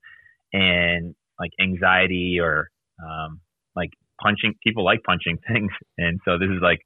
and 0.53 1.15
like 1.39 1.51
anxiety 1.61 2.39
or 2.41 2.69
um, 3.03 3.39
like 3.75 3.91
punching. 4.21 4.55
People 4.63 4.83
like 4.83 4.99
punching 5.03 5.37
things, 5.47 5.71
and 5.97 6.19
so 6.25 6.37
this 6.37 6.49
is 6.49 6.61
like 6.61 6.79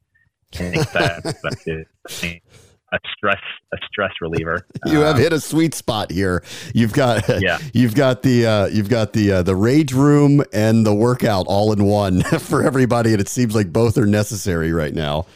a 2.92 2.98
stress 3.16 3.40
a 3.72 3.76
stress 3.90 4.12
reliever. 4.20 4.66
You 4.86 5.00
have 5.00 5.16
um, 5.16 5.20
hit 5.20 5.32
a 5.32 5.40
sweet 5.40 5.74
spot 5.74 6.10
here. 6.10 6.44
You've 6.74 6.92
got 6.92 7.42
yeah. 7.42 7.58
you've 7.72 7.94
got 7.94 8.22
the 8.22 8.46
uh, 8.46 8.66
you've 8.66 8.88
got 8.88 9.12
the 9.12 9.32
uh, 9.32 9.42
the 9.42 9.56
rage 9.56 9.92
room 9.92 10.42
and 10.52 10.86
the 10.86 10.94
workout 10.94 11.46
all 11.48 11.72
in 11.72 11.84
one 11.84 12.22
for 12.22 12.62
everybody, 12.62 13.12
and 13.12 13.20
it 13.20 13.28
seems 13.28 13.54
like 13.54 13.72
both 13.72 13.98
are 13.98 14.06
necessary 14.06 14.72
right 14.72 14.94
now. 14.94 15.26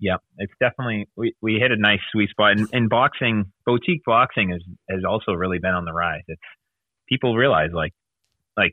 Yeah, 0.00 0.16
it's 0.38 0.52
definitely 0.60 1.08
we, 1.16 1.34
we 1.42 1.54
hit 1.60 1.72
a 1.72 1.76
nice 1.76 2.00
sweet 2.10 2.30
spot. 2.30 2.52
And, 2.52 2.68
and 2.72 2.88
boxing, 2.88 3.52
boutique 3.66 4.02
boxing 4.04 4.50
has 4.50 4.62
has 4.88 5.00
also 5.08 5.32
really 5.32 5.58
been 5.58 5.74
on 5.74 5.84
the 5.84 5.92
rise. 5.92 6.22
It's 6.26 6.40
people 7.08 7.36
realize 7.36 7.70
like 7.74 7.92
like 8.56 8.72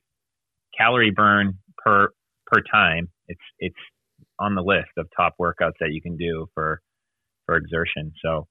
calorie 0.78 1.12
burn 1.12 1.60
per 1.78 2.10
per 2.46 2.62
time. 2.72 3.10
It's 3.28 3.42
it's 3.60 3.76
on 4.40 4.56
the 4.56 4.62
list 4.62 4.90
of 4.98 5.08
top 5.16 5.36
workouts 5.40 5.78
that 5.80 5.92
you 5.92 6.02
can 6.02 6.16
do 6.18 6.48
for 6.54 6.82
for 7.46 7.56
exertion. 7.56 8.14
So, 8.24 8.48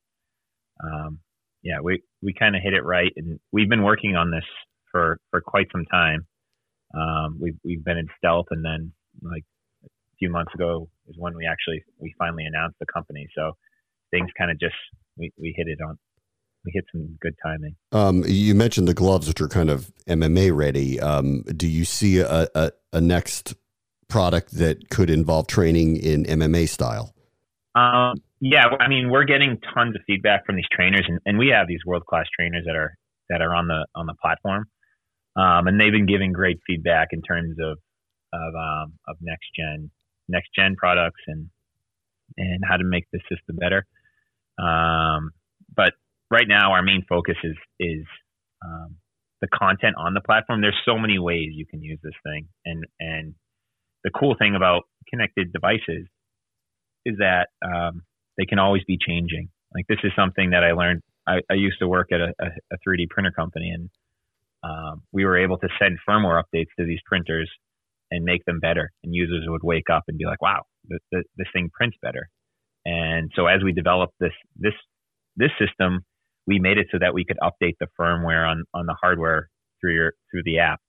um, 0.82 1.20
yeah, 1.62 1.80
we, 1.82 2.02
we 2.22 2.32
kind 2.32 2.56
of 2.56 2.62
hit 2.62 2.72
it 2.72 2.84
right, 2.84 3.12
and 3.16 3.38
we've 3.52 3.68
been 3.68 3.82
working 3.82 4.16
on 4.16 4.30
this 4.30 4.44
for, 4.90 5.18
for 5.30 5.40
quite 5.40 5.66
some 5.70 5.84
time. 5.84 6.26
Um, 6.94 7.38
we've 7.40 7.58
we've 7.64 7.84
been 7.84 7.98
in 7.98 8.08
stealth, 8.16 8.46
and 8.50 8.64
then 8.64 8.92
like 9.22 9.44
few 10.18 10.30
months 10.30 10.52
ago 10.54 10.88
is 11.08 11.16
when 11.18 11.36
we 11.36 11.46
actually 11.46 11.82
we 11.98 12.14
finally 12.18 12.44
announced 12.44 12.76
the 12.80 12.86
company. 12.86 13.26
So 13.36 13.52
things 14.10 14.30
kind 14.38 14.50
of 14.50 14.58
just 14.58 14.74
we, 15.16 15.32
we 15.38 15.54
hit 15.56 15.68
it 15.68 15.78
on 15.86 15.98
we 16.64 16.72
hit 16.74 16.84
some 16.92 17.16
good 17.20 17.34
timing. 17.42 17.76
Um, 17.92 18.24
you 18.26 18.54
mentioned 18.54 18.88
the 18.88 18.94
gloves, 18.94 19.28
which 19.28 19.40
are 19.40 19.48
kind 19.48 19.70
of 19.70 19.92
MMA 20.08 20.54
ready. 20.54 21.00
Um, 21.00 21.42
do 21.42 21.66
you 21.68 21.84
see 21.84 22.18
a, 22.18 22.48
a, 22.54 22.72
a, 22.92 23.00
next 23.00 23.54
product 24.08 24.50
that 24.56 24.90
could 24.90 25.08
involve 25.08 25.46
training 25.46 25.96
in 25.96 26.24
MMA 26.24 26.68
style? 26.68 27.14
Um, 27.76 28.16
yeah, 28.40 28.64
I 28.80 28.88
mean, 28.88 29.10
we're 29.10 29.24
getting 29.24 29.58
tons 29.74 29.94
of 29.94 30.02
feedback 30.06 30.44
from 30.44 30.56
these 30.56 30.66
trainers, 30.72 31.04
and, 31.08 31.20
and 31.24 31.38
we 31.38 31.48
have 31.48 31.68
these 31.68 31.80
world 31.86 32.04
class 32.04 32.26
trainers 32.34 32.64
that 32.66 32.74
are 32.74 32.94
that 33.30 33.40
are 33.40 33.54
on 33.54 33.68
the 33.68 33.86
on 33.94 34.06
the 34.06 34.14
platform, 34.20 34.64
um, 35.36 35.66
and 35.68 35.80
they've 35.80 35.92
been 35.92 36.06
giving 36.06 36.32
great 36.32 36.58
feedback 36.66 37.08
in 37.12 37.22
terms 37.22 37.56
of 37.62 37.78
of 38.32 38.54
um, 38.54 38.92
of 39.06 39.16
next 39.20 39.46
gen 39.56 39.90
next 40.28 40.50
gen 40.54 40.76
products 40.76 41.20
and 41.26 41.48
and 42.36 42.62
how 42.68 42.76
to 42.76 42.84
make 42.84 43.06
the 43.12 43.20
system 43.30 43.56
better. 43.56 43.86
Um, 44.58 45.30
but 45.74 45.92
right 46.30 46.46
now, 46.48 46.72
our 46.72 46.82
main 46.82 47.04
focus 47.08 47.36
is 47.44 47.56
is 47.78 48.04
um, 48.64 48.96
the 49.40 49.48
content 49.48 49.96
on 49.98 50.14
the 50.14 50.20
platform. 50.20 50.60
There's 50.60 50.80
so 50.84 50.98
many 50.98 51.18
ways 51.18 51.50
you 51.52 51.66
can 51.66 51.82
use 51.82 51.98
this 52.02 52.14
thing, 52.24 52.48
and 52.64 52.84
and 53.00 53.34
the 54.04 54.10
cool 54.10 54.34
thing 54.38 54.54
about 54.54 54.84
connected 55.08 55.52
devices 55.52 56.06
is 57.04 57.16
that 57.18 57.48
um, 57.64 58.02
they 58.36 58.44
can 58.44 58.58
always 58.58 58.82
be 58.84 58.98
changing. 58.98 59.48
Like 59.74 59.86
this 59.88 59.98
is 60.04 60.12
something 60.16 60.50
that 60.50 60.64
I 60.64 60.72
learned. 60.72 61.02
I, 61.28 61.40
I 61.50 61.54
used 61.54 61.78
to 61.80 61.88
work 61.88 62.12
at 62.12 62.20
a, 62.20 62.32
a, 62.40 62.76
3D 62.86 63.08
printer 63.10 63.32
company, 63.32 63.70
and 63.70 63.90
um, 64.62 65.02
we 65.12 65.24
were 65.24 65.36
able 65.36 65.58
to 65.58 65.68
send 65.80 65.98
firmware 66.08 66.40
updates 66.40 66.70
to 66.78 66.86
these 66.86 67.00
printers 67.04 67.50
and 68.10 68.24
make 68.24 68.44
them 68.44 68.60
better. 68.60 68.90
And 69.04 69.14
users 69.14 69.44
would 69.46 69.62
wake 69.62 69.90
up 69.90 70.04
and 70.08 70.18
be 70.18 70.26
like, 70.26 70.42
"Wow, 70.42 70.64
this 70.88 71.48
thing 71.52 71.70
prints 71.72 71.96
better." 72.02 72.28
And 72.84 73.30
so 73.34 73.46
as 73.46 73.62
we 73.64 73.72
developed 73.72 74.14
this 74.20 74.32
this 74.56 74.74
this 75.36 75.50
system, 75.58 76.04
we 76.46 76.58
made 76.58 76.78
it 76.78 76.86
so 76.92 76.98
that 77.00 77.14
we 77.14 77.24
could 77.24 77.38
update 77.42 77.74
the 77.80 77.88
firmware 77.98 78.48
on 78.48 78.64
on 78.72 78.86
the 78.86 78.96
hardware 79.00 79.48
through 79.80 79.94
your 79.94 80.14
through 80.30 80.42
the 80.44 80.58
app 80.58 80.80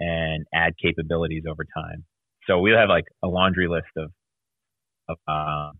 and 0.00 0.44
add 0.54 0.74
capabilities 0.82 1.44
over 1.48 1.64
time. 1.64 2.04
So 2.46 2.58
we 2.60 2.72
have 2.72 2.88
like 2.88 3.04
a 3.22 3.28
laundry 3.28 3.68
list 3.68 3.92
of 3.96 4.10
of 5.08 5.16
um, 5.28 5.78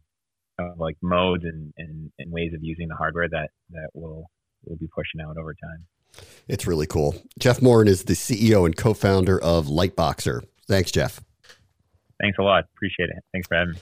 of 0.58 0.78
like 0.78 0.96
modes 1.02 1.44
and, 1.44 1.72
and, 1.76 2.10
and 2.18 2.30
ways 2.32 2.52
of 2.54 2.60
using 2.62 2.88
the 2.88 2.94
hardware 2.94 3.28
that 3.28 3.50
that 3.70 3.88
will 3.94 4.30
will 4.64 4.76
be 4.76 4.88
pushing 4.94 5.20
out 5.20 5.36
over 5.36 5.54
time. 5.54 5.86
It's 6.46 6.66
really 6.66 6.86
cool. 6.86 7.16
Jeff 7.38 7.60
Morin 7.60 7.88
is 7.88 8.04
the 8.04 8.14
CEO 8.14 8.64
and 8.64 8.76
co-founder 8.76 9.40
of 9.42 9.66
Liteboxer. 9.66 10.44
Thanks, 10.66 10.90
Jeff. 10.90 11.21
Thanks 12.21 12.38
a 12.38 12.42
lot. 12.42 12.64
Appreciate 12.76 13.11
it. 13.11 13.23
Thanks 13.33 13.49
for 13.49 13.56
having 13.56 13.75
me. 13.75 13.80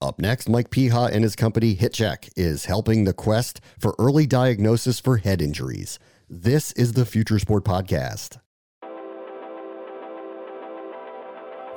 Up 0.00 0.18
next, 0.18 0.48
Mike 0.48 0.70
Piha 0.70 1.10
and 1.10 1.24
his 1.24 1.34
company 1.34 1.74
HitCheck 1.74 2.28
is 2.36 2.66
helping 2.66 3.04
the 3.04 3.14
quest 3.14 3.60
for 3.78 3.94
early 3.98 4.26
diagnosis 4.26 5.00
for 5.00 5.16
head 5.16 5.40
injuries. 5.40 5.98
This 6.28 6.72
is 6.72 6.92
the 6.92 7.06
Future 7.06 7.38
Sport 7.38 7.64
Podcast. 7.64 8.38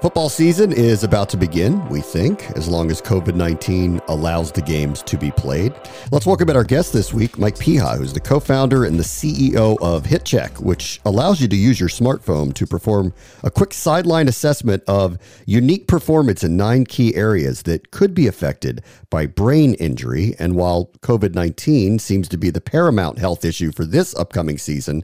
Football 0.01 0.29
season 0.29 0.71
is 0.71 1.03
about 1.03 1.27
to 1.27 1.35
begin, 1.35 1.85
we 1.89 1.99
think, 1.99 2.51
as 2.51 2.69
long 2.69 2.89
as 2.89 3.01
COVID 3.01 3.35
19 3.35 3.99
allows 4.07 4.49
the 4.49 4.61
games 4.61 5.03
to 5.03 5.17
be 5.17 5.29
played. 5.29 5.73
Let's 6.09 6.25
welcome 6.25 6.49
in 6.49 6.55
our 6.55 6.63
guest 6.63 6.93
this 6.93 7.13
week, 7.13 7.37
Mike 7.37 7.57
Piha, 7.57 7.97
who's 7.97 8.13
the 8.13 8.21
co 8.21 8.39
founder 8.39 8.85
and 8.85 8.97
the 8.97 9.03
CEO 9.03 9.77
of 9.81 10.03
HitCheck, 10.03 10.61
which 10.61 11.01
allows 11.03 11.41
you 11.41 11.49
to 11.49 11.55
use 11.57 11.81
your 11.81 11.89
smartphone 11.89 12.53
to 12.53 12.65
perform 12.65 13.13
a 13.43 13.51
quick 13.51 13.73
sideline 13.73 14.29
assessment 14.29 14.83
of 14.87 15.17
unique 15.45 15.85
performance 15.85 16.45
in 16.45 16.55
nine 16.55 16.85
key 16.85 17.13
areas 17.17 17.63
that 17.63 17.91
could 17.91 18.13
be 18.13 18.25
affected 18.25 18.81
by 19.09 19.25
brain 19.25 19.73
injury. 19.73 20.33
And 20.39 20.55
while 20.55 20.91
COVID 21.01 21.35
19 21.35 21.99
seems 21.99 22.29
to 22.29 22.37
be 22.37 22.51
the 22.51 22.61
paramount 22.61 23.19
health 23.19 23.43
issue 23.43 23.73
for 23.73 23.83
this 23.83 24.15
upcoming 24.15 24.59
season, 24.59 25.03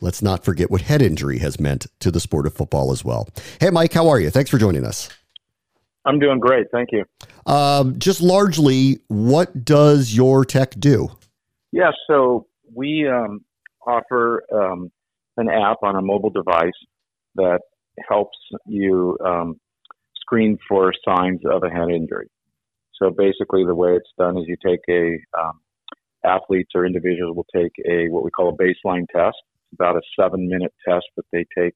let's 0.00 0.22
not 0.22 0.44
forget 0.44 0.70
what 0.70 0.82
head 0.82 1.02
injury 1.02 1.38
has 1.38 1.58
meant 1.60 1.86
to 2.00 2.10
the 2.10 2.20
sport 2.20 2.46
of 2.46 2.54
football 2.54 2.92
as 2.92 3.04
well. 3.04 3.28
Hey, 3.60 3.70
Mike, 3.70 3.92
how 3.92 4.08
are 4.08 4.20
you? 4.20 4.30
Thanks 4.30 4.50
for 4.50 4.58
joining 4.58 4.84
us. 4.84 5.08
I'm 6.04 6.18
doing 6.18 6.38
great. 6.38 6.66
Thank 6.72 6.90
you. 6.92 7.04
Um, 7.52 7.98
just 7.98 8.20
largely, 8.20 9.00
what 9.08 9.64
does 9.64 10.14
your 10.14 10.44
tech 10.44 10.70
do? 10.78 11.08
Yeah, 11.72 11.90
so 12.08 12.46
we 12.74 13.08
um, 13.08 13.40
offer 13.86 14.42
um, 14.54 14.90
an 15.36 15.48
app 15.48 15.78
on 15.82 15.96
a 15.96 16.02
mobile 16.02 16.30
device 16.30 16.70
that 17.34 17.60
helps 18.08 18.38
you 18.66 19.18
um, 19.24 19.60
screen 20.20 20.58
for 20.68 20.92
signs 21.06 21.40
of 21.50 21.62
a 21.64 21.68
head 21.68 21.88
injury. 21.90 22.28
So 23.00 23.10
basically, 23.10 23.64
the 23.64 23.74
way 23.74 23.92
it's 23.92 24.10
done 24.18 24.38
is 24.38 24.44
you 24.46 24.56
take 24.64 24.80
a 24.88 25.18
um, 25.38 25.60
athletes 26.24 26.70
or 26.74 26.86
individuals 26.86 27.36
will 27.36 27.46
take 27.54 27.72
a 27.88 28.08
what 28.08 28.24
we 28.24 28.30
call 28.30 28.48
a 28.48 28.56
baseline 28.56 29.06
test, 29.14 29.36
about 29.78 29.96
a 29.96 30.02
seven 30.18 30.48
minute 30.48 30.72
test 30.86 31.06
that 31.16 31.26
they 31.32 31.44
take 31.56 31.74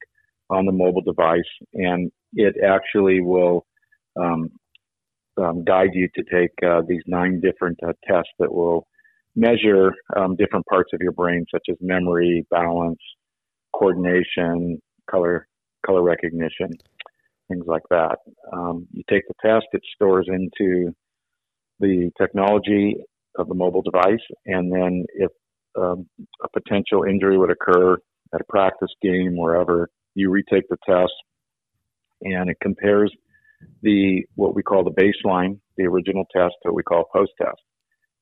on 0.49 0.65
the 0.65 0.71
mobile 0.71 1.01
device, 1.01 1.51
and 1.73 2.11
it 2.33 2.55
actually 2.63 3.21
will 3.21 3.65
um, 4.19 4.49
um, 5.37 5.63
guide 5.63 5.91
you 5.93 6.07
to 6.15 6.23
take 6.23 6.51
uh, 6.65 6.81
these 6.87 7.03
nine 7.07 7.39
different 7.39 7.77
uh, 7.87 7.93
tests 8.05 8.31
that 8.39 8.53
will 8.53 8.87
measure 9.35 9.93
um, 10.17 10.35
different 10.35 10.65
parts 10.65 10.91
of 10.93 10.99
your 11.01 11.13
brain, 11.13 11.45
such 11.51 11.63
as 11.69 11.77
memory, 11.79 12.45
balance, 12.51 12.99
coordination, 13.73 14.81
color 15.09 15.47
color 15.85 16.03
recognition, 16.03 16.69
things 17.47 17.65
like 17.65 17.83
that. 17.89 18.17
Um, 18.53 18.87
you 18.91 19.03
take 19.09 19.23
the 19.27 19.33
test, 19.41 19.65
it 19.73 19.81
stores 19.95 20.27
into 20.27 20.93
the 21.79 22.11
technology 22.19 22.97
of 23.37 23.47
the 23.47 23.55
mobile 23.55 23.81
device, 23.81 24.23
and 24.45 24.71
then 24.71 25.05
if 25.15 25.31
um, 25.75 26.07
a 26.43 26.47
potential 26.49 27.03
injury 27.03 27.37
would 27.37 27.51
occur 27.51 27.97
at 28.33 28.41
a 28.41 28.45
practice 28.49 28.91
game, 29.01 29.37
wherever, 29.37 29.89
you 30.15 30.29
retake 30.29 30.67
the 30.69 30.77
test, 30.87 31.13
and 32.21 32.49
it 32.49 32.57
compares 32.61 33.11
the 33.81 34.25
what 34.35 34.55
we 34.55 34.63
call 34.63 34.83
the 34.83 34.91
baseline, 34.91 35.59
the 35.77 35.83
original 35.83 36.25
test, 36.35 36.55
to 36.63 36.69
what 36.69 36.75
we 36.75 36.83
call 36.83 37.05
post 37.13 37.31
test, 37.41 37.61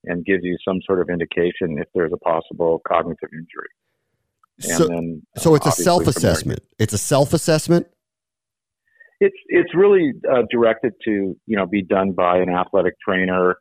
and 0.06 0.26
gives 0.26 0.44
you 0.44 0.58
some 0.68 0.80
sort 0.86 1.02
of 1.02 1.10
indication 1.10 1.78
if 1.78 1.88
there's 1.94 2.12
a 2.14 2.18
possible 2.18 2.82
cognitive 2.88 3.30
injury. 3.34 3.70
And 4.62 4.72
so, 4.72 4.88
then, 4.88 5.22
so 5.38 5.56
it's 5.56 5.68
a 5.68 5.72
self 5.72 6.08
assessment. 6.08 6.62
It's 6.78 6.94
a 6.94 6.98
self 6.98 7.34
assessment. 7.34 7.88
It's 9.22 9.36
it's 9.48 9.74
really 9.76 10.14
uh, 10.30 10.44
directed 10.52 10.94
to 11.06 11.36
you 11.46 11.58
know 11.58 11.66
be 11.66 11.82
done 11.82 12.12
by 12.12 12.38
an 12.38 12.50
athletic 12.50 12.96
trainer. 13.06 13.58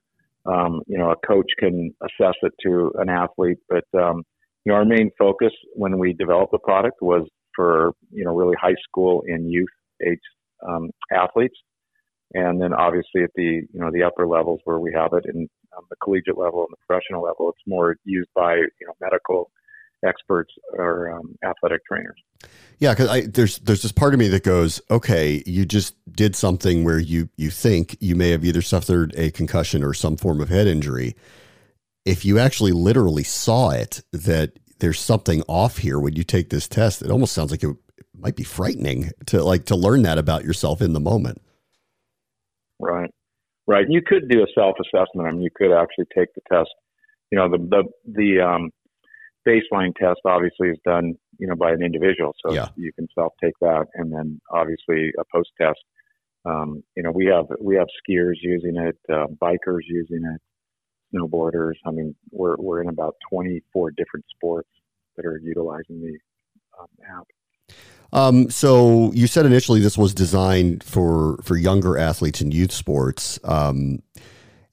Um, 0.50 0.80
you 0.86 0.98
know, 0.98 1.10
a 1.10 1.26
coach 1.26 1.46
can 1.58 1.94
assess 2.02 2.34
it 2.42 2.52
to 2.62 2.92
an 2.96 3.08
athlete, 3.08 3.58
but 3.68 3.84
um, 3.98 4.22
you 4.64 4.72
know, 4.72 4.74
our 4.74 4.84
main 4.84 5.10
focus 5.18 5.52
when 5.74 5.98
we 5.98 6.12
developed 6.14 6.52
the 6.52 6.58
product 6.58 7.02
was 7.02 7.26
for 7.54 7.92
you 8.10 8.24
know 8.24 8.34
really 8.34 8.56
high 8.60 8.76
school 8.88 9.22
and 9.26 9.50
youth 9.50 9.68
age 10.06 10.18
um, 10.66 10.90
athletes, 11.12 11.56
and 12.34 12.60
then 12.60 12.72
obviously 12.72 13.22
at 13.22 13.30
the 13.34 13.62
you 13.72 13.80
know 13.80 13.90
the 13.92 14.02
upper 14.02 14.26
levels 14.26 14.60
where 14.64 14.78
we 14.78 14.92
have 14.94 15.12
it 15.12 15.24
in 15.32 15.48
um, 15.76 15.84
the 15.90 15.96
collegiate 16.02 16.38
level 16.38 16.60
and 16.60 16.68
the 16.72 16.86
professional 16.86 17.22
level, 17.22 17.50
it's 17.50 17.62
more 17.66 17.96
used 18.04 18.30
by 18.34 18.54
you 18.56 18.86
know 18.86 18.94
medical 19.00 19.50
experts 20.04 20.52
or 20.72 21.12
um, 21.12 21.34
athletic 21.44 21.80
trainers. 21.84 22.20
Yeah, 22.78 22.94
because 22.94 23.28
there's 23.30 23.58
there's 23.58 23.82
this 23.82 23.92
part 23.92 24.14
of 24.14 24.20
me 24.20 24.28
that 24.28 24.44
goes, 24.44 24.80
okay, 24.90 25.42
you 25.46 25.66
just 25.66 25.94
did 26.12 26.36
something 26.36 26.84
where 26.84 26.98
you 26.98 27.28
you 27.36 27.50
think 27.50 27.96
you 28.00 28.14
may 28.14 28.30
have 28.30 28.44
either 28.44 28.62
suffered 28.62 29.14
a 29.16 29.30
concussion 29.30 29.82
or 29.82 29.94
some 29.94 30.16
form 30.16 30.40
of 30.40 30.48
head 30.48 30.66
injury. 30.66 31.16
If 32.04 32.24
you 32.24 32.38
actually 32.38 32.72
literally 32.72 33.24
saw 33.24 33.70
it, 33.70 34.02
that 34.12 34.52
there's 34.78 35.00
something 35.00 35.42
off 35.48 35.78
here 35.78 35.98
when 35.98 36.14
you 36.14 36.22
take 36.22 36.50
this 36.50 36.68
test, 36.68 37.02
it 37.02 37.10
almost 37.10 37.32
sounds 37.32 37.50
like 37.50 37.64
it 37.64 37.76
might 38.16 38.36
be 38.36 38.44
frightening 38.44 39.10
to 39.26 39.42
like 39.42 39.64
to 39.66 39.76
learn 39.76 40.02
that 40.02 40.18
about 40.18 40.44
yourself 40.44 40.80
in 40.80 40.92
the 40.92 41.00
moment. 41.00 41.42
Right, 42.78 43.10
right. 43.66 43.86
You 43.88 44.02
could 44.06 44.28
do 44.28 44.42
a 44.42 44.46
self 44.54 44.76
assessment. 44.80 45.26
I 45.26 45.32
mean, 45.32 45.42
you 45.42 45.50
could 45.54 45.72
actually 45.72 46.06
take 46.16 46.28
the 46.34 46.42
test. 46.48 46.70
You 47.32 47.38
know, 47.38 47.48
the 47.48 47.58
the 47.58 47.84
the 48.06 48.40
um, 48.40 48.70
baseline 49.48 49.94
test 49.96 50.20
obviously 50.24 50.68
is 50.68 50.78
done, 50.84 51.14
you 51.38 51.46
know, 51.46 51.56
by 51.56 51.72
an 51.72 51.82
individual. 51.82 52.34
So 52.44 52.52
yeah. 52.52 52.68
you 52.76 52.92
can 52.92 53.08
self 53.14 53.32
take 53.42 53.54
that, 53.60 53.86
and 53.94 54.12
then 54.12 54.40
obviously 54.50 55.12
a 55.18 55.24
post 55.32 55.50
test. 55.60 55.80
Um, 56.44 56.82
you 56.96 57.02
know, 57.02 57.10
we 57.10 57.26
have 57.26 57.46
we 57.60 57.76
have 57.76 57.88
skiers 58.00 58.36
using 58.40 58.76
it, 58.76 58.98
uh, 59.12 59.26
bikers 59.42 59.82
using 59.86 60.22
it, 60.24 60.40
snowboarders. 61.14 61.74
I 61.86 61.90
mean, 61.90 62.14
we're 62.30 62.56
we're 62.56 62.82
in 62.82 62.88
about 62.88 63.14
24 63.30 63.92
different 63.92 64.26
sports 64.34 64.68
that 65.16 65.26
are 65.26 65.38
utilizing 65.38 66.00
the 66.00 66.18
um, 66.78 66.88
app. 67.18 67.26
Um, 68.10 68.50
so 68.50 69.12
you 69.12 69.26
said 69.26 69.44
initially 69.44 69.80
this 69.80 69.98
was 69.98 70.14
designed 70.14 70.82
for 70.82 71.38
for 71.42 71.56
younger 71.56 71.98
athletes 71.98 72.40
in 72.40 72.50
youth 72.50 72.72
sports. 72.72 73.38
Um, 73.44 74.02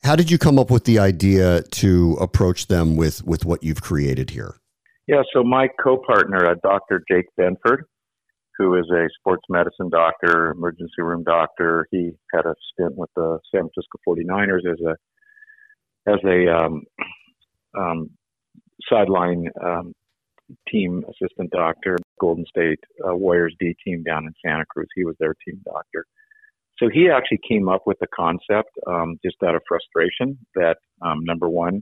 how 0.03 0.15
did 0.15 0.29
you 0.29 0.37
come 0.37 0.59
up 0.59 0.69
with 0.69 0.85
the 0.85 0.99
idea 0.99 1.63
to 1.63 2.17
approach 2.21 2.67
them 2.67 2.95
with 2.95 3.25
with 3.25 3.43
what 3.43 3.63
you've 3.63 3.81
created 3.81 4.29
here? 4.29 4.55
Yeah, 5.07 5.21
so 5.33 5.43
my 5.43 5.67
co-partner, 5.83 6.47
uh, 6.49 6.55
Dr. 6.63 7.03
Jake 7.09 7.27
Benford, 7.39 7.83
who 8.57 8.75
is 8.75 8.85
a 8.91 9.07
sports 9.19 9.43
medicine 9.49 9.89
doctor, 9.89 10.51
emergency 10.51 11.01
room 11.01 11.23
doctor, 11.23 11.87
he 11.91 12.11
had 12.33 12.45
a 12.45 12.55
stint 12.73 12.95
with 12.97 13.09
the 13.15 13.39
San 13.53 13.61
Francisco 13.61 13.99
49ers 14.07 14.71
as 14.71 14.79
a 14.85 14.95
as 16.07 16.19
a 16.25 16.55
um, 16.55 16.83
um, 17.77 18.09
sideline 18.89 19.47
um, 19.63 19.93
team 20.69 21.03
assistant 21.09 21.51
doctor, 21.51 21.97
Golden 22.19 22.45
State 22.47 22.79
uh, 23.07 23.15
Warriors 23.15 23.55
D 23.59 23.75
team 23.85 24.03
down 24.03 24.25
in 24.25 24.33
Santa 24.45 24.65
Cruz. 24.69 24.87
He 24.95 25.03
was 25.03 25.15
their 25.19 25.35
team 25.45 25.61
doctor. 25.65 26.05
So 26.77 26.89
he 26.93 27.09
actually 27.09 27.39
came 27.47 27.69
up 27.69 27.83
with 27.85 27.97
the 27.99 28.07
concept 28.15 28.69
um, 28.87 29.17
just 29.23 29.37
out 29.45 29.55
of 29.55 29.61
frustration 29.67 30.37
that 30.55 30.77
um, 31.01 31.23
number 31.23 31.49
one, 31.49 31.81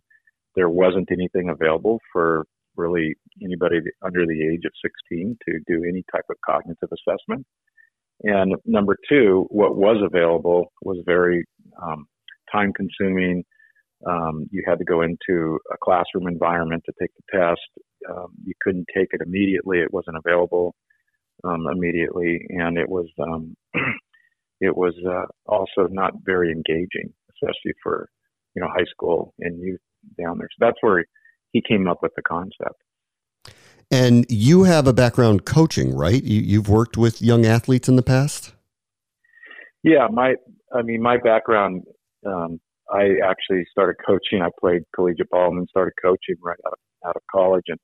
there 0.55 0.69
wasn't 0.69 1.09
anything 1.12 1.49
available 1.49 1.99
for 2.12 2.45
really 2.75 3.15
anybody 3.43 3.79
under 4.01 4.25
the 4.25 4.53
age 4.53 4.62
of 4.65 4.71
16 5.09 5.38
to 5.47 5.59
do 5.67 5.83
any 5.88 6.03
type 6.13 6.25
of 6.29 6.38
cognitive 6.45 6.89
assessment. 6.91 7.45
And 8.23 8.55
number 8.65 8.97
two, 9.09 9.45
what 9.49 9.75
was 9.75 10.01
available 10.03 10.71
was 10.81 10.97
very 11.05 11.45
um, 11.81 12.07
time 12.51 12.71
consuming. 12.73 13.43
Um, 14.07 14.47
you 14.51 14.63
had 14.67 14.79
to 14.79 14.86
go 14.86 15.01
into 15.01 15.59
a 15.71 15.77
classroom 15.83 16.27
environment 16.27 16.83
to 16.86 16.93
take 16.99 17.12
the 17.15 17.39
test. 17.39 17.62
Um, 18.09 18.27
you 18.45 18.53
couldn't 18.62 18.88
take 18.95 19.07
it 19.12 19.21
immediately; 19.25 19.79
it 19.79 19.93
wasn't 19.93 20.17
available 20.17 20.75
um, 21.43 21.67
immediately, 21.71 22.45
and 22.49 22.77
it 22.77 22.89
was 22.89 23.07
um, 23.21 23.55
it 24.62 24.75
was 24.75 24.93
uh, 25.07 25.25
also 25.45 25.88
not 25.89 26.13
very 26.25 26.51
engaging, 26.51 27.13
especially 27.31 27.73
for 27.81 28.09
you 28.55 28.62
know 28.62 28.67
high 28.69 28.86
school 28.91 29.33
and 29.39 29.59
youth 29.59 29.81
down 30.19 30.38
there. 30.38 30.49
So 30.51 30.65
that's 30.65 30.77
where 30.81 31.05
he 31.53 31.61
came 31.65 31.87
up 31.87 31.99
with 32.01 32.11
the 32.15 32.21
concept. 32.21 32.83
And 33.89 34.25
you 34.27 34.63
have 34.63 34.87
a 34.87 34.93
background 34.93 35.45
coaching, 35.45 35.95
right? 35.95 36.21
You, 36.21 36.41
you've 36.41 36.67
worked 36.67 36.97
with 36.97 37.21
young 37.21 37.45
athletes 37.45 37.87
in 37.87 37.95
the 37.95 38.03
past. 38.03 38.53
Yeah, 39.83 40.07
my 40.11 40.35
I 40.73 40.81
mean 40.81 41.01
my 41.01 41.17
background. 41.17 41.83
Um, 42.25 42.59
I 42.91 43.15
actually 43.23 43.65
started 43.71 43.95
coaching. 44.05 44.41
I 44.41 44.49
played 44.59 44.81
collegiate 44.95 45.29
ball 45.29 45.49
and 45.49 45.59
then 45.59 45.67
started 45.69 45.93
coaching 46.01 46.35
right 46.41 46.57
out 46.65 46.73
of, 46.73 47.09
out 47.09 47.15
of 47.15 47.21
college, 47.31 47.65
and 47.67 47.77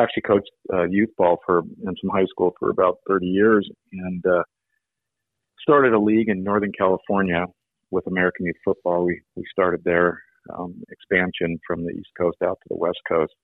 actually 0.00 0.22
coached 0.22 0.50
uh, 0.72 0.84
youth 0.84 1.10
ball 1.16 1.38
for 1.46 1.60
in 1.60 1.94
some 2.00 2.10
high 2.12 2.26
school 2.26 2.52
for 2.58 2.70
about 2.70 2.96
30 3.08 3.26
years, 3.26 3.68
and 3.92 4.24
uh, 4.26 4.42
started 5.60 5.92
a 5.92 6.00
league 6.00 6.28
in 6.28 6.42
Northern 6.42 6.72
California 6.76 7.44
with 7.90 8.06
American 8.06 8.46
Youth 8.46 8.56
Football. 8.64 9.04
We 9.04 9.20
we 9.36 9.44
started 9.52 9.84
their 9.84 10.22
um, 10.56 10.74
expansion 10.90 11.58
from 11.66 11.84
the 11.84 11.90
East 11.90 12.10
Coast 12.18 12.38
out 12.44 12.58
to 12.62 12.68
the 12.68 12.76
West 12.76 12.98
Coast, 13.08 13.34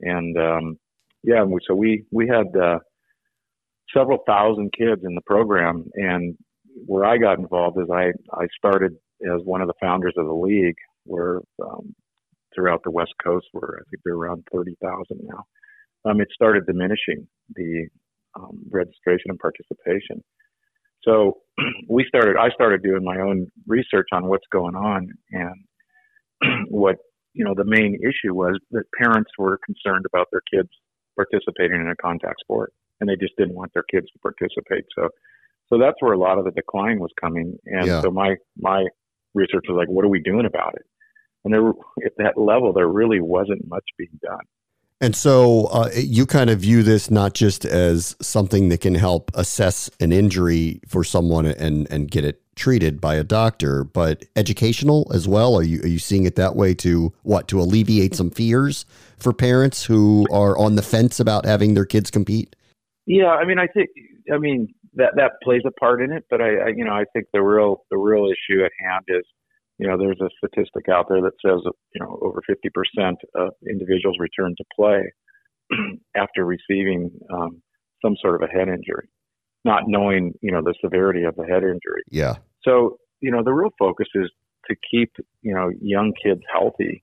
and 0.00 0.36
um, 0.38 0.76
yeah, 1.22 1.44
so 1.66 1.74
we 1.74 2.04
we 2.10 2.28
had 2.28 2.46
uh, 2.60 2.78
several 3.96 4.18
thousand 4.26 4.72
kids 4.76 5.02
in 5.04 5.14
the 5.14 5.22
program, 5.26 5.84
and 5.94 6.36
where 6.86 7.04
I 7.04 7.18
got 7.18 7.38
involved 7.38 7.78
is 7.78 7.88
I 7.92 8.12
I 8.32 8.46
started 8.56 8.92
as 9.22 9.40
one 9.44 9.60
of 9.60 9.68
the 9.68 9.74
founders 9.80 10.14
of 10.16 10.26
the 10.26 10.32
league, 10.32 10.76
where 11.04 11.40
um, 11.62 11.94
throughout 12.54 12.82
the 12.84 12.90
West 12.90 13.14
Coast, 13.22 13.46
where 13.52 13.78
I 13.80 13.82
think 13.90 14.02
they're 14.04 14.14
around 14.14 14.46
thirty 14.52 14.76
thousand 14.82 15.20
now. 15.22 15.44
Um, 16.04 16.20
it 16.20 16.28
started 16.34 16.66
diminishing 16.66 17.28
the 17.54 17.86
um, 18.34 18.58
registration 18.70 19.30
and 19.30 19.38
participation. 19.38 20.22
So 21.04 21.38
we 21.88 22.04
started, 22.08 22.36
I 22.36 22.50
started 22.50 22.82
doing 22.82 23.04
my 23.04 23.18
own 23.20 23.50
research 23.66 24.08
on 24.12 24.26
what's 24.26 24.46
going 24.52 24.74
on 24.74 25.08
and 25.30 25.64
what, 26.68 26.96
you 27.32 27.44
know, 27.44 27.54
the 27.54 27.64
main 27.64 27.98
issue 28.02 28.34
was 28.34 28.58
that 28.70 28.84
parents 29.00 29.30
were 29.38 29.58
concerned 29.64 30.04
about 30.06 30.28
their 30.32 30.42
kids 30.52 30.68
participating 31.16 31.80
in 31.80 31.88
a 31.88 31.96
contact 31.96 32.40
sport 32.40 32.72
and 33.00 33.08
they 33.08 33.16
just 33.16 33.36
didn't 33.36 33.54
want 33.54 33.72
their 33.74 33.84
kids 33.90 34.06
to 34.12 34.18
participate. 34.20 34.84
So, 34.96 35.08
so 35.68 35.78
that's 35.78 35.96
where 36.00 36.12
a 36.12 36.18
lot 36.18 36.38
of 36.38 36.44
the 36.44 36.50
decline 36.50 37.00
was 37.00 37.10
coming. 37.20 37.56
And 37.66 37.86
yeah. 37.86 38.00
so 38.00 38.10
my, 38.10 38.36
my 38.58 38.86
research 39.34 39.64
was 39.68 39.76
like, 39.76 39.88
what 39.88 40.04
are 40.04 40.08
we 40.08 40.20
doing 40.20 40.46
about 40.46 40.74
it? 40.74 40.86
And 41.44 41.52
there, 41.52 41.68
at 42.04 42.12
that 42.18 42.38
level, 42.38 42.72
there 42.72 42.88
really 42.88 43.20
wasn't 43.20 43.66
much 43.68 43.84
being 43.98 44.18
done. 44.22 44.44
And 45.02 45.16
so 45.16 45.64
uh, 45.72 45.90
you 45.96 46.26
kind 46.26 46.48
of 46.48 46.60
view 46.60 46.84
this 46.84 47.10
not 47.10 47.34
just 47.34 47.64
as 47.64 48.14
something 48.22 48.68
that 48.68 48.82
can 48.82 48.94
help 48.94 49.32
assess 49.34 49.90
an 49.98 50.12
injury 50.12 50.80
for 50.86 51.02
someone 51.02 51.44
and, 51.44 51.90
and 51.90 52.08
get 52.08 52.24
it 52.24 52.40
treated 52.54 53.00
by 53.00 53.16
a 53.16 53.24
doctor, 53.24 53.82
but 53.82 54.24
educational 54.36 55.10
as 55.12 55.26
well. 55.26 55.56
Are 55.56 55.62
you 55.64 55.80
are 55.80 55.88
you 55.88 55.98
seeing 55.98 56.24
it 56.24 56.36
that 56.36 56.54
way 56.54 56.72
to 56.74 57.12
what 57.24 57.48
to 57.48 57.60
alleviate 57.60 58.14
some 58.14 58.30
fears 58.30 58.84
for 59.18 59.32
parents 59.32 59.84
who 59.84 60.24
are 60.30 60.56
on 60.56 60.76
the 60.76 60.82
fence 60.82 61.18
about 61.18 61.46
having 61.46 61.74
their 61.74 61.86
kids 61.86 62.08
compete? 62.08 62.54
Yeah, 63.06 63.30
I 63.30 63.44
mean, 63.44 63.58
I 63.58 63.66
think 63.66 63.90
I 64.32 64.38
mean 64.38 64.72
that 64.94 65.14
that 65.16 65.32
plays 65.42 65.62
a 65.66 65.72
part 65.72 66.00
in 66.00 66.12
it, 66.12 66.26
but 66.30 66.40
I, 66.40 66.54
I 66.56 66.68
you 66.68 66.84
know 66.84 66.92
I 66.92 67.06
think 67.12 67.26
the 67.32 67.42
real 67.42 67.84
the 67.90 67.96
real 67.96 68.26
issue 68.26 68.64
at 68.64 68.70
hand 68.78 69.04
is 69.08 69.24
you 69.82 69.88
know, 69.88 69.98
there's 69.98 70.20
a 70.20 70.30
statistic 70.38 70.88
out 70.88 71.06
there 71.08 71.20
that 71.20 71.32
says, 71.44 71.60
you 71.92 72.00
know, 72.00 72.16
over 72.22 72.40
50% 72.48 73.14
of 73.34 73.48
individuals 73.68 74.16
return 74.20 74.54
to 74.56 74.64
play 74.76 75.12
after 76.16 76.44
receiving 76.44 77.10
um, 77.34 77.60
some 78.00 78.14
sort 78.22 78.40
of 78.40 78.48
a 78.48 78.52
head 78.52 78.68
injury, 78.68 79.08
not 79.64 79.82
knowing, 79.88 80.34
you 80.40 80.52
know, 80.52 80.62
the 80.62 80.72
severity 80.80 81.24
of 81.24 81.34
the 81.34 81.42
head 81.42 81.64
injury. 81.64 82.04
Yeah. 82.12 82.36
So, 82.62 82.98
you 83.20 83.32
know, 83.32 83.42
the 83.42 83.52
real 83.52 83.70
focus 83.76 84.06
is 84.14 84.30
to 84.70 84.76
keep, 84.88 85.10
you 85.42 85.52
know, 85.52 85.72
young 85.80 86.12
kids 86.22 86.42
healthy, 86.52 87.02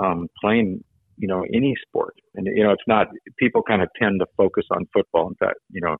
um, 0.00 0.28
playing, 0.40 0.82
you 1.18 1.28
know, 1.28 1.44
any 1.54 1.76
sport. 1.86 2.16
And, 2.34 2.48
you 2.48 2.64
know, 2.64 2.72
it's 2.72 2.82
not, 2.88 3.06
people 3.38 3.62
kind 3.62 3.82
of 3.82 3.88
tend 4.02 4.18
to 4.18 4.26
focus 4.36 4.64
on 4.72 4.88
football. 4.92 5.28
In 5.28 5.36
fact, 5.36 5.60
you 5.70 5.80
know, 5.80 5.96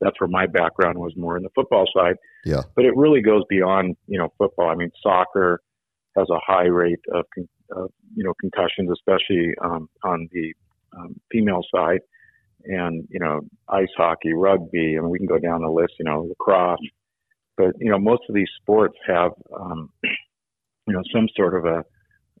that's 0.00 0.20
where 0.20 0.28
my 0.28 0.46
background 0.48 0.98
was 0.98 1.12
more 1.16 1.36
in 1.36 1.44
the 1.44 1.50
football 1.54 1.86
side. 1.96 2.16
Yeah. 2.44 2.62
But 2.74 2.84
it 2.84 2.96
really 2.96 3.20
goes 3.20 3.42
beyond, 3.48 3.96
you 4.08 4.18
know, 4.18 4.32
football. 4.38 4.70
I 4.70 4.74
mean, 4.74 4.90
soccer, 5.00 5.60
has 6.18 6.28
a 6.30 6.40
high 6.44 6.66
rate 6.66 7.00
of 7.12 7.24
of 7.70 7.90
you 8.14 8.24
know 8.24 8.34
concussions, 8.40 8.90
especially 8.92 9.54
um, 9.62 9.88
on 10.02 10.28
the 10.32 10.54
um, 10.96 11.16
female 11.30 11.60
side, 11.74 12.00
and 12.64 13.06
you 13.10 13.20
know 13.20 13.40
ice 13.68 13.88
hockey, 13.96 14.32
rugby, 14.32 14.94
and 14.96 15.08
we 15.08 15.18
can 15.18 15.26
go 15.26 15.38
down 15.38 15.62
the 15.62 15.70
list. 15.70 15.94
You 15.98 16.06
know 16.06 16.22
lacrosse, 16.28 16.78
but 17.56 17.72
you 17.78 17.90
know 17.90 17.98
most 17.98 18.22
of 18.28 18.34
these 18.34 18.48
sports 18.60 18.96
have 19.06 19.32
um, 19.58 19.90
you 20.86 20.94
know 20.94 21.02
some 21.12 21.28
sort 21.36 21.54
of 21.54 21.64
a 21.64 21.84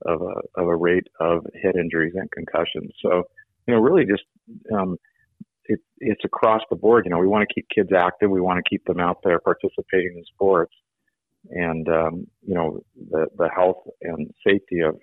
of 0.06 0.22
a 0.22 0.60
of 0.60 0.68
a 0.68 0.76
rate 0.76 1.06
of 1.20 1.46
head 1.62 1.76
injuries 1.76 2.14
and 2.14 2.30
concussions. 2.30 2.92
So 3.02 3.24
you 3.66 3.74
know 3.74 3.80
really 3.80 4.04
just 4.04 4.24
um, 4.72 4.96
it, 5.66 5.80
it's 5.98 6.24
across 6.24 6.62
the 6.70 6.76
board. 6.76 7.04
You 7.04 7.10
know 7.10 7.18
we 7.18 7.26
want 7.26 7.46
to 7.48 7.54
keep 7.54 7.66
kids 7.74 7.90
active. 7.96 8.30
We 8.30 8.40
want 8.40 8.62
to 8.64 8.68
keep 8.68 8.84
them 8.84 9.00
out 9.00 9.18
there 9.22 9.38
participating 9.40 10.14
in 10.16 10.24
sports 10.34 10.72
and 11.50 11.88
um, 11.88 12.26
you 12.46 12.54
know 12.54 12.80
the 13.10 13.26
the 13.36 13.48
health 13.48 13.82
and 14.02 14.32
safety 14.46 14.80
of 14.80 14.96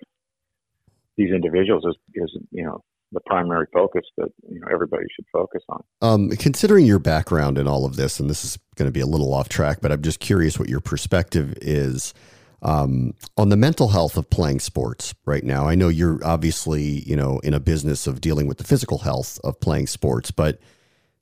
these 1.16 1.30
individuals 1.30 1.84
is 1.84 1.96
is 2.14 2.38
you 2.50 2.64
know 2.64 2.82
the 3.12 3.20
primary 3.20 3.66
focus 3.72 4.02
that 4.16 4.28
you 4.48 4.60
know 4.60 4.66
everybody 4.72 5.04
should 5.14 5.26
focus 5.32 5.62
on. 5.68 5.82
Um, 6.02 6.30
considering 6.30 6.86
your 6.86 6.98
background 6.98 7.58
in 7.58 7.66
all 7.66 7.84
of 7.84 7.96
this, 7.96 8.20
and 8.20 8.28
this 8.28 8.44
is 8.44 8.58
going 8.76 8.88
to 8.88 8.92
be 8.92 9.00
a 9.00 9.06
little 9.06 9.32
off 9.32 9.48
track, 9.48 9.78
but 9.80 9.92
I'm 9.92 10.02
just 10.02 10.20
curious 10.20 10.58
what 10.58 10.68
your 10.68 10.80
perspective 10.80 11.54
is 11.60 12.14
um, 12.62 13.14
on 13.36 13.48
the 13.48 13.56
mental 13.56 13.88
health 13.88 14.16
of 14.16 14.28
playing 14.30 14.60
sports 14.60 15.14
right 15.24 15.44
now. 15.44 15.68
I 15.68 15.74
know 15.74 15.88
you're 15.88 16.20
obviously 16.24 17.02
you 17.06 17.16
know 17.16 17.38
in 17.40 17.54
a 17.54 17.60
business 17.60 18.06
of 18.06 18.20
dealing 18.20 18.46
with 18.46 18.58
the 18.58 18.64
physical 18.64 18.98
health 18.98 19.38
of 19.44 19.58
playing 19.60 19.86
sports, 19.86 20.30
but 20.30 20.58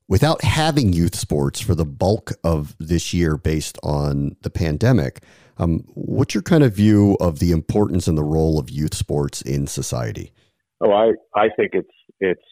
without 0.08 0.42
having 0.42 0.92
youth 0.92 1.14
sports 1.14 1.60
for 1.60 1.74
the 1.74 1.84
bulk 1.84 2.32
of 2.42 2.76
this 2.78 3.14
year 3.14 3.36
based 3.36 3.78
on 3.82 4.36
the 4.42 4.50
pandemic. 4.50 5.22
Um, 5.56 5.84
what's 5.94 6.34
your 6.34 6.42
kind 6.42 6.64
of 6.64 6.74
view 6.74 7.16
of 7.20 7.38
the 7.38 7.52
importance 7.52 8.08
and 8.08 8.18
the 8.18 8.24
role 8.24 8.58
of 8.58 8.70
youth 8.70 8.94
sports 8.94 9.40
in 9.40 9.66
society? 9.66 10.32
Oh, 10.80 10.92
I, 10.92 11.12
I 11.34 11.48
think 11.56 11.70
it's 11.74 11.88
it's 12.20 12.42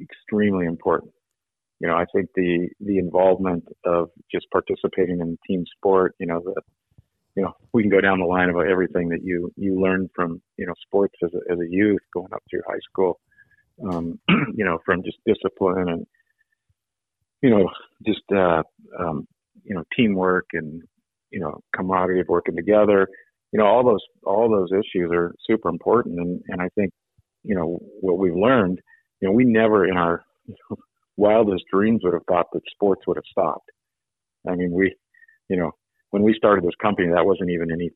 extremely 0.00 0.66
important. 0.66 1.12
You 1.80 1.88
know, 1.88 1.96
I 1.96 2.04
think 2.14 2.28
the 2.34 2.68
the 2.80 2.98
involvement 2.98 3.64
of 3.84 4.10
just 4.30 4.46
participating 4.50 5.20
in 5.20 5.38
team 5.46 5.64
sport. 5.76 6.14
You 6.18 6.26
know, 6.26 6.40
the 6.40 6.60
you 7.34 7.42
know 7.42 7.54
we 7.72 7.82
can 7.82 7.90
go 7.90 8.02
down 8.02 8.18
the 8.18 8.26
line 8.26 8.50
about 8.50 8.68
everything 8.68 9.08
that 9.08 9.24
you 9.24 9.50
you 9.56 9.80
learn 9.80 10.10
from 10.14 10.42
you 10.58 10.66
know 10.66 10.74
sports 10.86 11.14
as 11.24 11.30
a, 11.32 11.52
as 11.52 11.58
a 11.58 11.68
youth 11.68 12.02
going 12.12 12.32
up 12.34 12.42
through 12.50 12.62
high 12.68 12.80
school. 12.90 13.18
Um, 13.90 14.20
you 14.54 14.64
know, 14.64 14.78
from 14.84 15.02
just 15.02 15.16
discipline 15.24 15.88
and 15.88 16.06
you 17.42 17.50
know, 17.50 17.68
just 18.06 18.22
uh, 18.34 18.62
um, 18.98 19.26
you 19.64 19.74
know, 19.74 19.84
teamwork 19.96 20.46
and 20.52 20.82
you 21.30 21.40
know, 21.40 21.60
camaraderie 21.74 22.20
of 22.20 22.28
working 22.28 22.56
together. 22.56 23.08
You 23.52 23.58
know, 23.58 23.66
all 23.66 23.84
those 23.84 24.00
all 24.24 24.48
those 24.48 24.70
issues 24.72 25.10
are 25.12 25.34
super 25.48 25.68
important, 25.68 26.18
and 26.20 26.40
and 26.48 26.60
I 26.60 26.68
think 26.76 26.92
you 27.42 27.54
know 27.54 27.78
what 28.00 28.18
we've 28.18 28.36
learned. 28.36 28.80
You 29.20 29.28
know, 29.28 29.34
we 29.34 29.44
never 29.44 29.86
in 29.86 29.96
our 29.96 30.24
wildest 31.16 31.64
dreams 31.72 32.00
would 32.04 32.14
have 32.14 32.24
thought 32.28 32.46
that 32.52 32.62
sports 32.72 33.02
would 33.06 33.16
have 33.16 33.24
stopped. 33.30 33.70
I 34.48 34.54
mean, 34.54 34.72
we, 34.72 34.94
you 35.48 35.56
know, 35.56 35.72
when 36.10 36.22
we 36.22 36.34
started 36.36 36.64
this 36.64 36.74
company, 36.82 37.08
that 37.08 37.26
wasn't 37.26 37.50
even 37.50 37.70
any 37.72 37.90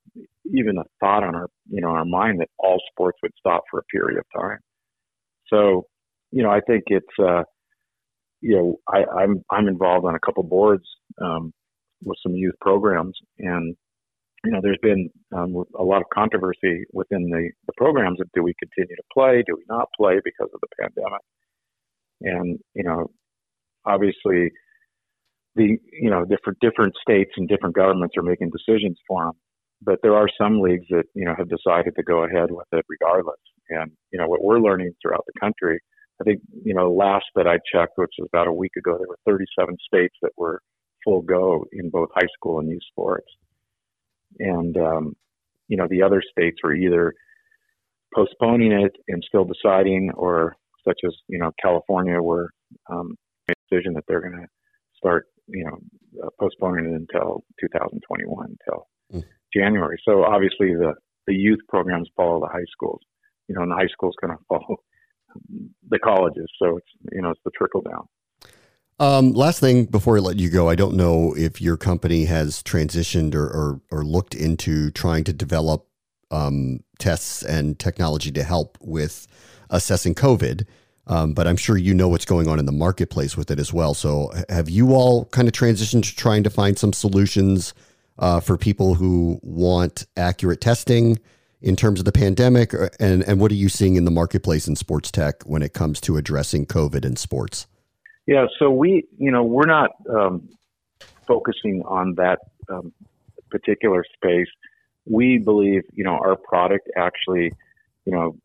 even 0.53 0.79
a 0.79 0.85
thought 1.01 1.25
on 1.25 1.35
our 1.35 1.49
you 1.71 1.81
know 1.81 1.89
our 1.89 2.05
mind 2.05 2.41
that 2.41 2.49
all 2.59 2.81
sports 2.93 3.19
would 3.23 3.33
stop 3.39 3.63
for 3.71 3.81
a 3.81 3.85
period 3.85 4.19
of 4.19 4.25
time. 4.41 4.59
So, 5.49 5.87
you 6.31 6.43
know, 6.43 6.51
I 6.51 6.61
think 6.61 6.85
it's 6.89 7.07
uh, 7.23 7.43
you 8.45 8.57
know, 8.57 8.77
I, 8.87 9.23
I'm 9.23 9.43
I'm 9.51 9.69
involved 9.69 10.05
on 10.05 10.15
a 10.15 10.21
couple 10.21 10.43
boards 10.43 10.85
um, 11.21 11.51
with 12.03 12.19
some 12.23 12.35
youth 12.35 12.55
programs, 12.61 13.17
and 13.39 13.75
you 14.45 14.53
know, 14.53 14.61
there's 14.63 14.79
been 14.83 15.09
um, 15.35 15.65
a 15.79 15.83
lot 15.83 16.03
of 16.03 16.09
controversy 16.13 16.85
within 16.93 17.31
the, 17.31 17.49
the 17.67 17.73
programs 17.79 18.21
of 18.21 18.29
do 18.35 18.43
we 18.43 18.53
continue 18.61 18.95
to 18.97 19.03
play, 19.11 19.43
do 19.47 19.57
we 19.57 19.65
not 19.67 19.89
play 19.99 20.21
because 20.23 20.51
of 20.53 20.61
the 20.61 20.69
pandemic, 20.79 21.23
and 22.21 22.59
you 22.75 22.85
know, 22.85 23.11
obviously, 23.87 24.53
the 25.57 25.79
you 25.91 26.11
know 26.11 26.27
different 26.27 26.59
different 26.61 26.93
states 27.01 27.31
and 27.39 27.49
different 27.49 27.75
governments 27.75 28.15
are 28.19 28.23
making 28.23 28.51
decisions 28.51 28.99
for 29.09 29.25
them, 29.25 29.33
but 29.81 30.01
there 30.03 30.17
are 30.17 30.29
some 30.39 30.61
leagues 30.61 30.87
that 30.91 31.05
you 31.15 31.25
know 31.25 31.35
have 31.39 31.49
decided 31.49 31.95
to 31.97 32.03
go 32.03 32.25
ahead 32.25 32.51
with 32.51 32.67
it 32.73 32.85
regardless, 32.91 33.41
and 33.71 33.91
you 34.13 34.19
know 34.19 34.29
what 34.29 34.45
we're 34.45 34.61
learning 34.61 34.93
throughout 35.01 35.25
the 35.25 35.41
country 35.41 35.81
I 36.21 36.25
think, 36.25 36.41
you 36.65 36.75
know, 36.75 36.93
last 36.93 37.27
that 37.35 37.47
I 37.47 37.59
checked, 37.73 37.95
which 37.97 38.13
was 38.19 38.29
about 38.33 38.47
a 38.47 38.53
week 38.53 38.73
ago, 38.79 38.97
there 38.99 39.09
were 39.09 39.19
37 39.27 39.77
states 39.87 40.15
that 40.23 40.31
were 40.37 40.61
full 41.05 41.23
go 41.23 41.65
in 41.73 41.91
both 41.91 42.09
high 42.15 42.29
school 42.35 42.61
and 42.61 42.69
youth 42.69 42.83
sports. 42.91 43.27
And, 44.39 44.77
um, 44.77 45.17
you 45.69 45.77
know, 45.77 45.87
the 45.89 46.03
other 46.03 46.23
states 46.31 46.59
were 46.63 46.75
either 46.75 47.15
postponing 48.15 48.73
it 48.73 48.93
and 49.09 49.23
still 49.27 49.45
deciding, 49.45 50.11
or 50.15 50.57
such 50.87 51.01
as, 51.05 51.13
you 51.29 51.39
know, 51.39 51.51
California, 51.61 52.21
were 52.21 52.51
um, 52.91 53.17
made 53.49 53.57
a 53.57 53.75
decision 53.75 53.95
that 53.95 54.05
they're 54.07 54.21
going 54.21 54.41
to 54.41 54.49
start, 54.97 55.27
you 55.49 55.65
know, 55.65 55.79
uh, 56.25 56.29
postponing 56.39 56.87
it 56.87 56.95
until 56.95 57.45
2021, 57.61 58.57
until 58.67 58.87
mm. 59.13 59.25
January. 59.53 60.01
So 60.05 60.25
obviously 60.25 60.75
the, 60.75 60.95
the 61.27 61.35
youth 61.35 61.61
programs 61.69 62.09
follow 62.17 62.41
the 62.41 62.53
high 62.53 62.67
schools, 62.71 63.01
you 63.49 63.55
know, 63.55 63.63
and 63.63 63.71
the 63.71 63.77
high 63.77 63.89
school's 63.93 64.17
going 64.21 64.37
to 64.37 64.45
follow 64.49 64.77
the 65.89 65.99
colleges. 65.99 66.51
So 66.63 66.77
it's 66.77 66.87
you 67.13 67.23
know 67.23 67.31
it's 67.31 67.41
the 67.45 67.51
trickle 67.57 67.83
down. 67.83 68.09
Um, 69.01 69.33
last 69.33 69.59
thing 69.59 69.87
before 69.87 70.17
I 70.17 70.21
let 70.21 70.39
you 70.39 70.51
go, 70.51 70.69
I 70.69 70.77
don't 70.77 70.95
know 70.95 71.35
if 71.37 71.61
your 71.61 71.77
company 71.77 72.27
has 72.27 72.63
transitioned 72.63 73.35
or 73.35 73.47
or, 73.47 73.81
or 73.91 74.05
looked 74.05 74.35
into 74.35 74.91
trying 74.91 75.25
to 75.25 75.33
develop 75.33 75.87
um, 76.31 76.81
tests 76.99 77.43
and 77.43 77.79
technology 77.79 78.31
to 78.33 78.43
help 78.43 78.79
with 78.81 79.27
assessing 79.71 80.15
COVID. 80.15 80.67
Um, 81.07 81.35
but 81.35 81.47
I'm 81.47 81.59
sure 81.59 81.77
you 81.77 81.93
know 81.93 82.09
what's 82.09 82.25
going 82.25 82.49
on 82.49 82.59
in 82.59 82.65
the 82.65 82.73
marketplace 82.73 83.37
with 83.37 83.51
it 83.51 83.59
as 83.59 83.75
well. 83.75 83.93
So, 83.93 84.33
have 84.49 84.71
you 84.71 84.95
all 84.95 85.27
kind 85.27 85.47
of 85.47 85.53
transitioned 85.53 86.05
to 86.05 86.17
trying 86.17 86.45
to 86.45 86.51
find 86.51 86.79
some 86.79 86.95
solutions 86.95 87.75
uh, 88.19 88.41
for 88.41 88.57
people 88.57 88.95
who 88.95 89.39
want 89.43 90.07
accurate 90.17 90.61
testing 90.61 91.19
in 91.65 91.77
terms 91.77 91.99
of 91.99 92.05
the 92.05 92.13
pandemic, 92.13 92.75
uh, 92.75 92.91
and 93.01 93.23
and 93.27 93.41
what 93.41 93.51
are 93.51 93.57
you 93.57 93.71
seeing 93.71 93.97
in 93.97 94.05
the 94.05 94.11
marketplace 94.11 94.69
in 94.69 94.77
sports 94.77 95.11
tech 95.11 95.43
when 95.45 95.63
it 95.63 95.73
comes 95.73 95.99
to 96.03 96.19
addressing 96.19 96.67
COVID 96.67 97.05
in 97.05 97.17
sports? 97.17 97.67
Yeah, 98.27 98.47
so 98.59 98.71
we, 98.71 99.05
you 99.19 99.31
know, 99.31 99.43
we're 99.43 99.67
not 99.67 99.91
um, 100.09 100.49
focusing 101.27 101.83
on 101.87 102.15
that 102.17 102.39
um, 102.69 102.93
particular 103.51 104.05
space. 104.15 104.47
We 105.07 105.39
believe, 105.39 105.83
you 105.93 106.05
know, 106.05 106.13
our 106.13 106.37
product 106.37 106.89
actually, 106.97 107.53
you 108.05 108.13
know, 108.13 108.37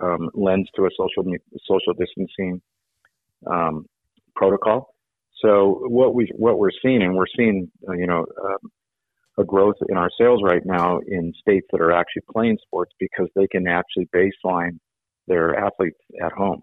um, 0.00 0.30
lends 0.34 0.68
to 0.76 0.86
a 0.86 0.90
social 0.96 1.24
social 1.66 1.94
distancing 1.94 2.62
um, 3.46 3.86
protocol. 4.36 4.94
So 5.42 5.84
what 5.88 6.14
we 6.14 6.30
what 6.36 6.58
we're 6.60 6.70
seeing, 6.82 7.02
and 7.02 7.16
we're 7.16 7.32
seeing, 7.36 7.70
uh, 7.88 7.92
you 7.92 8.06
know, 8.06 8.24
um, 8.44 8.70
a 9.38 9.44
growth 9.44 9.76
in 9.88 9.96
our 9.96 10.10
sales 10.18 10.40
right 10.42 10.64
now 10.64 10.98
in 11.06 11.32
states 11.40 11.66
that 11.70 11.80
are 11.80 11.92
actually 11.92 12.22
playing 12.32 12.58
sports 12.62 12.92
because 12.98 13.28
they 13.34 13.46
can 13.46 13.66
actually 13.68 14.08
baseline 14.14 14.78
their 15.28 15.54
athletes 15.56 16.00
at 16.24 16.32
home. 16.32 16.62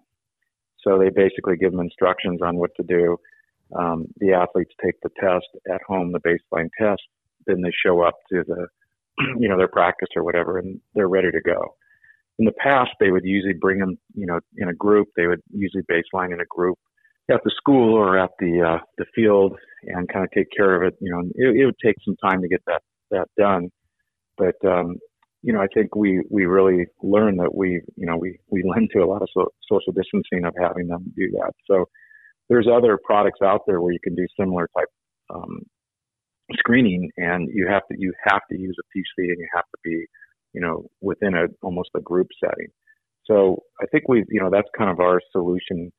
So 0.82 0.98
they 0.98 1.08
basically 1.08 1.56
give 1.56 1.72
them 1.72 1.80
instructions 1.80 2.40
on 2.42 2.56
what 2.56 2.70
to 2.76 2.82
do. 2.82 3.16
Um, 3.76 4.06
the 4.18 4.32
athletes 4.32 4.72
take 4.84 4.94
the 5.02 5.10
test 5.18 5.46
at 5.72 5.80
home, 5.86 6.12
the 6.12 6.20
baseline 6.20 6.68
test. 6.78 7.02
Then 7.46 7.62
they 7.62 7.72
show 7.84 8.02
up 8.02 8.14
to 8.30 8.44
the, 8.46 8.66
you 9.40 9.48
know, 9.48 9.56
their 9.56 9.68
practice 9.68 10.08
or 10.14 10.22
whatever, 10.22 10.58
and 10.58 10.80
they're 10.94 11.08
ready 11.08 11.30
to 11.30 11.40
go. 11.40 11.74
In 12.38 12.44
the 12.44 12.52
past, 12.52 12.90
they 13.00 13.10
would 13.10 13.24
usually 13.24 13.54
bring 13.54 13.78
them, 13.78 13.98
you 14.14 14.26
know, 14.26 14.40
in 14.58 14.68
a 14.68 14.74
group. 14.74 15.08
They 15.16 15.26
would 15.26 15.40
usually 15.50 15.84
baseline 15.84 16.32
in 16.32 16.40
a 16.40 16.46
group 16.48 16.78
at 17.30 17.40
the 17.44 17.50
school 17.56 17.94
or 17.94 18.18
at 18.18 18.30
the 18.38 18.62
uh, 18.62 18.84
the 18.98 19.06
field 19.14 19.56
and 19.86 20.08
kind 20.08 20.24
of 20.24 20.30
take 20.32 20.48
care 20.56 20.74
of 20.76 20.82
it. 20.86 20.94
You 21.00 21.12
know, 21.12 21.20
it, 21.34 21.60
it 21.60 21.64
would 21.66 21.78
take 21.84 21.96
some 22.04 22.16
time 22.16 22.42
to 22.42 22.48
get 22.48 22.62
that 22.66 22.82
that 23.10 23.28
done, 23.38 23.70
but 24.36 24.56
um, 24.64 24.96
you 25.42 25.52
know, 25.52 25.60
I 25.60 25.68
think 25.72 25.94
we 25.94 26.22
we 26.30 26.46
really 26.46 26.86
learned 27.02 27.38
that 27.40 27.54
we 27.54 27.80
you 27.96 28.06
know 28.06 28.16
we 28.16 28.38
we 28.50 28.62
lend 28.68 28.90
to 28.92 29.00
a 29.00 29.06
lot 29.06 29.22
of 29.22 29.28
so, 29.32 29.48
social 29.70 29.92
distancing 29.92 30.44
of 30.44 30.54
having 30.60 30.88
them 30.88 31.12
do 31.16 31.30
that. 31.32 31.52
So 31.70 31.86
there's 32.48 32.68
other 32.72 32.98
products 33.04 33.40
out 33.42 33.62
there 33.66 33.80
where 33.80 33.92
you 33.92 34.00
can 34.02 34.14
do 34.14 34.26
similar 34.38 34.68
type 34.76 34.88
um, 35.34 35.60
screening, 36.58 37.10
and 37.16 37.48
you 37.52 37.66
have 37.68 37.82
to 37.90 37.96
you 37.98 38.12
have 38.24 38.42
to 38.50 38.58
use 38.58 38.76
a 38.78 38.98
PC 38.98 39.30
and 39.30 39.38
you 39.38 39.48
have 39.54 39.64
to 39.64 39.78
be 39.84 40.06
you 40.52 40.60
know 40.60 40.86
within 41.00 41.34
a 41.34 41.46
almost 41.62 41.90
a 41.96 42.00
group 42.00 42.28
setting. 42.42 42.68
So 43.24 43.62
I 43.80 43.86
think 43.86 44.08
we 44.08 44.24
you 44.28 44.40
know 44.40 44.50
that's 44.50 44.68
kind 44.76 44.90
of 44.90 45.00
our 45.00 45.20
solution 45.32 45.92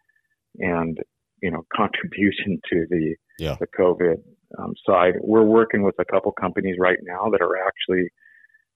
and 0.59 0.97
you 1.41 1.51
know 1.51 1.63
contribution 1.75 2.59
to 2.71 2.85
the 2.89 3.15
yeah. 3.39 3.55
the 3.59 3.67
COVID 3.67 4.17
um, 4.59 4.73
side. 4.85 5.13
We're 5.21 5.43
working 5.43 5.83
with 5.83 5.95
a 5.99 6.05
couple 6.05 6.31
companies 6.31 6.75
right 6.79 6.97
now 7.03 7.29
that 7.31 7.41
are 7.41 7.57
actually, 7.57 8.09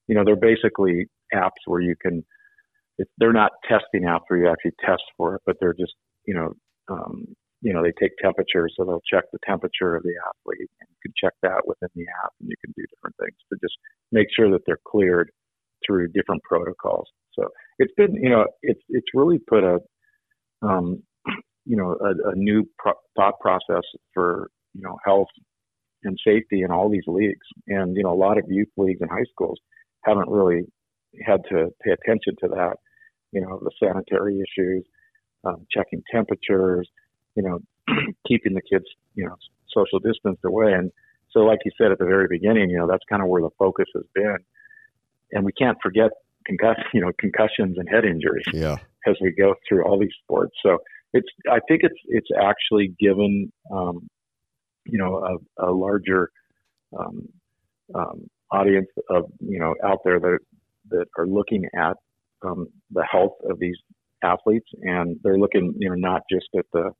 you 0.08 0.16
know, 0.16 0.24
they're 0.26 0.36
basically 0.36 1.08
apps 1.34 1.62
where 1.66 1.82
you 1.82 1.96
can. 2.02 2.24
they're 3.18 3.34
not 3.34 3.52
testing 3.68 4.04
apps 4.04 4.22
where 4.28 4.40
you 4.40 4.50
actually 4.50 4.74
test 4.86 5.04
for 5.18 5.36
it, 5.36 5.42
but 5.46 5.56
they're 5.60 5.76
just 5.78 5.94
you 6.26 6.34
know. 6.34 6.54
Um, 6.90 7.36
you 7.64 7.72
know, 7.72 7.84
they 7.84 7.94
take 8.02 8.18
temperature, 8.20 8.68
so 8.76 8.84
they'll 8.84 9.06
check 9.06 9.26
the 9.32 9.38
temperature 9.46 9.96
of 9.96 10.02
the 10.02 10.16
athlete, 10.18 10.68
and 10.82 10.90
you 10.90 10.98
can 11.04 11.14
check 11.16 11.34
that 11.44 11.62
within 11.68 11.90
the 11.94 12.06
app, 12.26 12.34
and 12.40 12.50
you 12.50 12.56
can 12.60 12.74
do 12.76 12.84
different 12.90 13.16
things 13.22 13.38
to 13.54 13.58
just 13.62 13.78
make 14.12 14.26
sure 14.36 14.50
that 14.50 14.62
they're 14.66 14.82
cleared 14.88 15.30
through 15.86 16.08
different 16.08 16.42
protocols. 16.44 17.08
So 17.34 17.48
it's 17.78 17.94
been, 17.96 18.16
you 18.16 18.30
know, 18.30 18.46
it's 18.62 18.82
it's 18.90 19.08
really 19.14 19.40
put 19.40 19.64
a, 19.64 19.80
um, 20.62 21.04
you 21.66 21.78
know, 21.78 21.96
a, 22.02 22.32
a 22.32 22.36
new 22.36 22.68
pro- 22.78 22.94
thought 23.16 23.40
process 23.40 23.84
for 24.14 24.50
you 24.74 24.82
know 24.82 24.98
health 25.06 25.28
and 26.04 26.18
safety 26.26 26.62
in 26.62 26.72
all 26.72 26.90
these 26.90 27.08
leagues. 27.08 27.46
And 27.68 27.96
you 27.96 28.04
know, 28.04 28.12
a 28.12 28.16
lot 28.16 28.38
of 28.38 28.46
youth 28.48 28.70
leagues 28.78 29.02
and 29.02 29.10
high 29.10 29.26
schools 29.32 29.60
haven't 30.04 30.30
really 30.30 30.64
had 31.26 31.42
to 31.50 31.70
pay 31.84 31.92
attention 31.92 32.36
to 32.42 32.48
that. 32.50 32.78
You 33.32 33.42
know, 33.42 33.60
the 33.62 33.72
sanitary 33.80 34.42
issues, 34.42 34.86
um, 35.46 35.66
checking 35.72 36.04
temperatures, 36.12 36.90
you 37.36 37.44
know, 37.44 37.60
keeping 38.28 38.54
the 38.54 38.62
kids, 38.62 38.86
you 39.16 39.26
know, 39.26 39.36
social 39.74 40.00
distanced 40.00 40.44
away. 40.44 40.74
And 40.74 40.92
so, 41.32 41.42
like 41.42 41.60
you 41.64 41.72
said 41.78 41.92
at 41.92 42.00
the 42.00 42.06
very 42.06 42.28
beginning, 42.30 42.70
you 42.70 42.78
know, 42.78 42.88
that's 42.88 43.04
kind 43.10 43.22
of 43.22 43.30
where 43.30 43.42
the 43.42 43.50
focus 43.58 43.86
has 43.96 44.04
been. 44.14 44.38
And 45.32 45.46
we 45.46 45.54
can't 45.54 45.78
forget 45.82 46.12
concussion, 46.46 46.84
you 46.94 47.02
know, 47.02 47.12
concussions 47.18 47.78
and 47.78 47.88
head 47.90 48.04
injuries 48.04 48.46
yeah. 48.54 48.78
as 49.08 49.16
we 49.22 49.32
go 49.32 49.56
through 49.68 49.86
all 49.86 49.98
these 49.98 50.14
sports. 50.24 50.54
So 50.64 50.80
it's, 51.14 51.28
I 51.50 51.60
think 51.68 51.82
it's, 51.84 52.00
it's 52.08 52.30
actually 52.40 52.94
given, 53.00 53.52
um, 53.72 54.08
you 54.86 54.98
know, 54.98 55.40
a, 55.60 55.70
a 55.70 55.72
larger 55.72 56.30
um, 56.98 57.28
um, 57.94 58.30
audience 58.52 58.88
of, 59.10 59.26
you 59.40 59.60
know, 59.60 59.76
out 59.84 60.00
there 60.04 60.20
that, 60.20 60.40
that 60.90 61.06
are 61.18 61.28
looking 61.28 61.66
at 61.76 61.96
um, 62.44 62.68
the 62.92 63.06
health 63.10 63.36
of 63.50 63.60
these 63.60 63.78
athletes 64.24 64.68
and 64.82 65.18
they're 65.24 65.38
looking, 65.38 65.74
you 65.78 65.90
know, 65.90 65.96
not 65.96 66.22
just 66.30 66.48
at 66.58 66.66
the, 66.74 66.92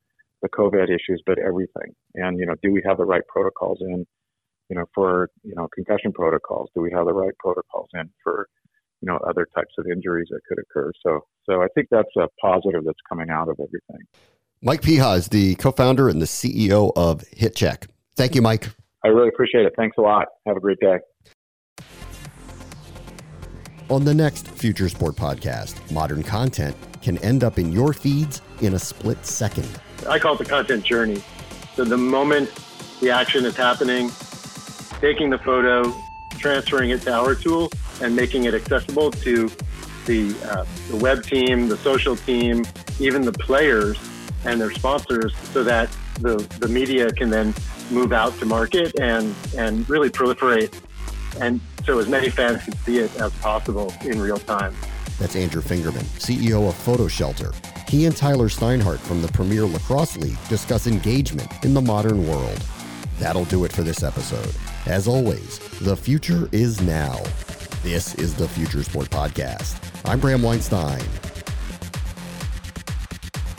the 0.42 0.48
COVID 0.48 0.84
issues, 0.84 1.22
but 1.26 1.38
everything. 1.38 1.94
And, 2.14 2.38
you 2.38 2.46
know, 2.46 2.54
do 2.62 2.72
we 2.72 2.82
have 2.86 2.96
the 2.96 3.04
right 3.04 3.26
protocols 3.28 3.78
in, 3.80 4.06
you 4.68 4.76
know, 4.76 4.84
for, 4.94 5.28
you 5.42 5.54
know, 5.54 5.68
concussion 5.74 6.12
protocols? 6.12 6.70
Do 6.74 6.80
we 6.80 6.90
have 6.92 7.06
the 7.06 7.12
right 7.12 7.36
protocols 7.38 7.88
in 7.94 8.10
for, 8.22 8.48
you 9.02 9.12
know, 9.12 9.18
other 9.28 9.46
types 9.54 9.74
of 9.78 9.86
injuries 9.86 10.28
that 10.30 10.40
could 10.48 10.58
occur? 10.58 10.92
So, 11.04 11.20
so 11.44 11.62
I 11.62 11.66
think 11.74 11.88
that's 11.90 12.14
a 12.16 12.28
positive 12.40 12.84
that's 12.84 12.98
coming 13.08 13.28
out 13.30 13.48
of 13.48 13.58
everything. 13.60 14.06
Mike 14.62 14.80
Piha 14.80 15.18
is 15.18 15.28
the 15.28 15.56
co-founder 15.56 16.08
and 16.08 16.22
the 16.22 16.26
CEO 16.26 16.92
of 16.94 17.24
HitCheck. 17.36 17.88
Thank 18.14 18.34
you, 18.34 18.42
Mike. 18.42 18.68
I 19.04 19.08
really 19.08 19.28
appreciate 19.28 19.66
it. 19.66 19.72
Thanks 19.76 19.98
a 19.98 20.00
lot. 20.00 20.28
Have 20.46 20.56
a 20.56 20.60
great 20.60 20.78
day. 20.78 20.98
On 23.90 24.04
the 24.04 24.14
next 24.14 24.48
Future 24.48 24.88
Sport 24.88 25.16
podcast, 25.16 25.90
modern 25.90 26.22
content 26.22 26.76
can 27.02 27.18
end 27.18 27.42
up 27.42 27.58
in 27.58 27.72
your 27.72 27.92
feeds 27.92 28.40
in 28.60 28.74
a 28.74 28.78
split 28.78 29.26
second. 29.26 29.68
I 30.08 30.20
call 30.20 30.34
it 30.34 30.38
the 30.38 30.44
content 30.44 30.84
journey. 30.84 31.22
So 31.74 31.84
the 31.84 31.96
moment 31.96 32.50
the 33.00 33.10
action 33.10 33.44
is 33.44 33.56
happening, 33.56 34.10
taking 35.00 35.30
the 35.30 35.38
photo, 35.38 35.92
transferring 36.42 36.90
it 36.90 37.00
to 37.02 37.12
our 37.12 37.34
tool, 37.34 37.70
and 38.02 38.14
making 38.14 38.44
it 38.44 38.54
accessible 38.54 39.10
to 39.10 39.50
the, 40.06 40.34
uh, 40.44 40.66
the 40.90 40.96
web 40.96 41.24
team, 41.24 41.68
the 41.68 41.76
social 41.78 42.16
team, 42.16 42.64
even 43.00 43.22
the 43.22 43.32
players 43.32 43.98
and 44.44 44.60
their 44.60 44.72
sponsors, 44.72 45.34
so 45.52 45.62
that 45.62 45.88
the, 46.20 46.36
the 46.58 46.68
media 46.68 47.10
can 47.12 47.30
then 47.30 47.54
move 47.90 48.12
out 48.12 48.36
to 48.38 48.44
market 48.44 48.98
and, 49.00 49.34
and 49.56 49.88
really 49.88 50.10
proliferate. 50.10 50.74
And 51.40 51.60
so 51.84 51.98
as 51.98 52.08
many 52.08 52.28
fans 52.28 52.64
can 52.64 52.76
see 52.78 52.98
it 52.98 53.14
as 53.20 53.32
possible 53.34 53.94
in 54.04 54.20
real 54.20 54.38
time. 54.38 54.74
That's 55.18 55.36
Andrew 55.36 55.62
Fingerman, 55.62 56.04
CEO 56.18 56.68
of 56.68 56.74
PhotoShelter. 56.74 57.54
He 57.88 58.06
and 58.06 58.16
Tyler 58.16 58.48
Steinhardt 58.48 58.98
from 58.98 59.22
the 59.22 59.28
Premier 59.28 59.64
Lacrosse 59.66 60.16
League 60.16 60.38
discuss 60.48 60.86
engagement 60.86 61.48
in 61.64 61.74
the 61.74 61.80
modern 61.80 62.26
world. 62.26 62.60
That'll 63.18 63.44
do 63.44 63.64
it 63.64 63.72
for 63.72 63.82
this 63.82 64.02
episode. 64.02 64.52
As 64.86 65.06
always, 65.06 65.60
the 65.80 65.96
future 65.96 66.48
is 66.50 66.80
now. 66.80 67.22
This 67.84 68.16
is 68.16 68.34
the 68.34 68.48
Future 68.48 68.82
Sport 68.82 69.10
Podcast. 69.10 69.80
I'm 70.04 70.18
Bram 70.18 70.42
Weinstein. 70.42 70.98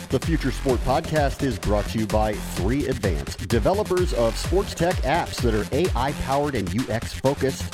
The 0.09 0.19
Future 0.19 0.51
Sport 0.51 0.81
Podcast 0.81 1.41
is 1.41 1.57
brought 1.57 1.85
to 1.85 1.99
you 1.99 2.07
by 2.07 2.33
3 2.33 2.87
Advance, 2.87 3.37
developers 3.37 4.13
of 4.15 4.37
sports 4.37 4.75
tech 4.75 4.95
apps 4.97 5.41
that 5.41 5.53
are 5.53 5.65
AI 5.71 6.11
powered 6.23 6.55
and 6.55 6.67
UX 6.77 7.13
focused. 7.13 7.73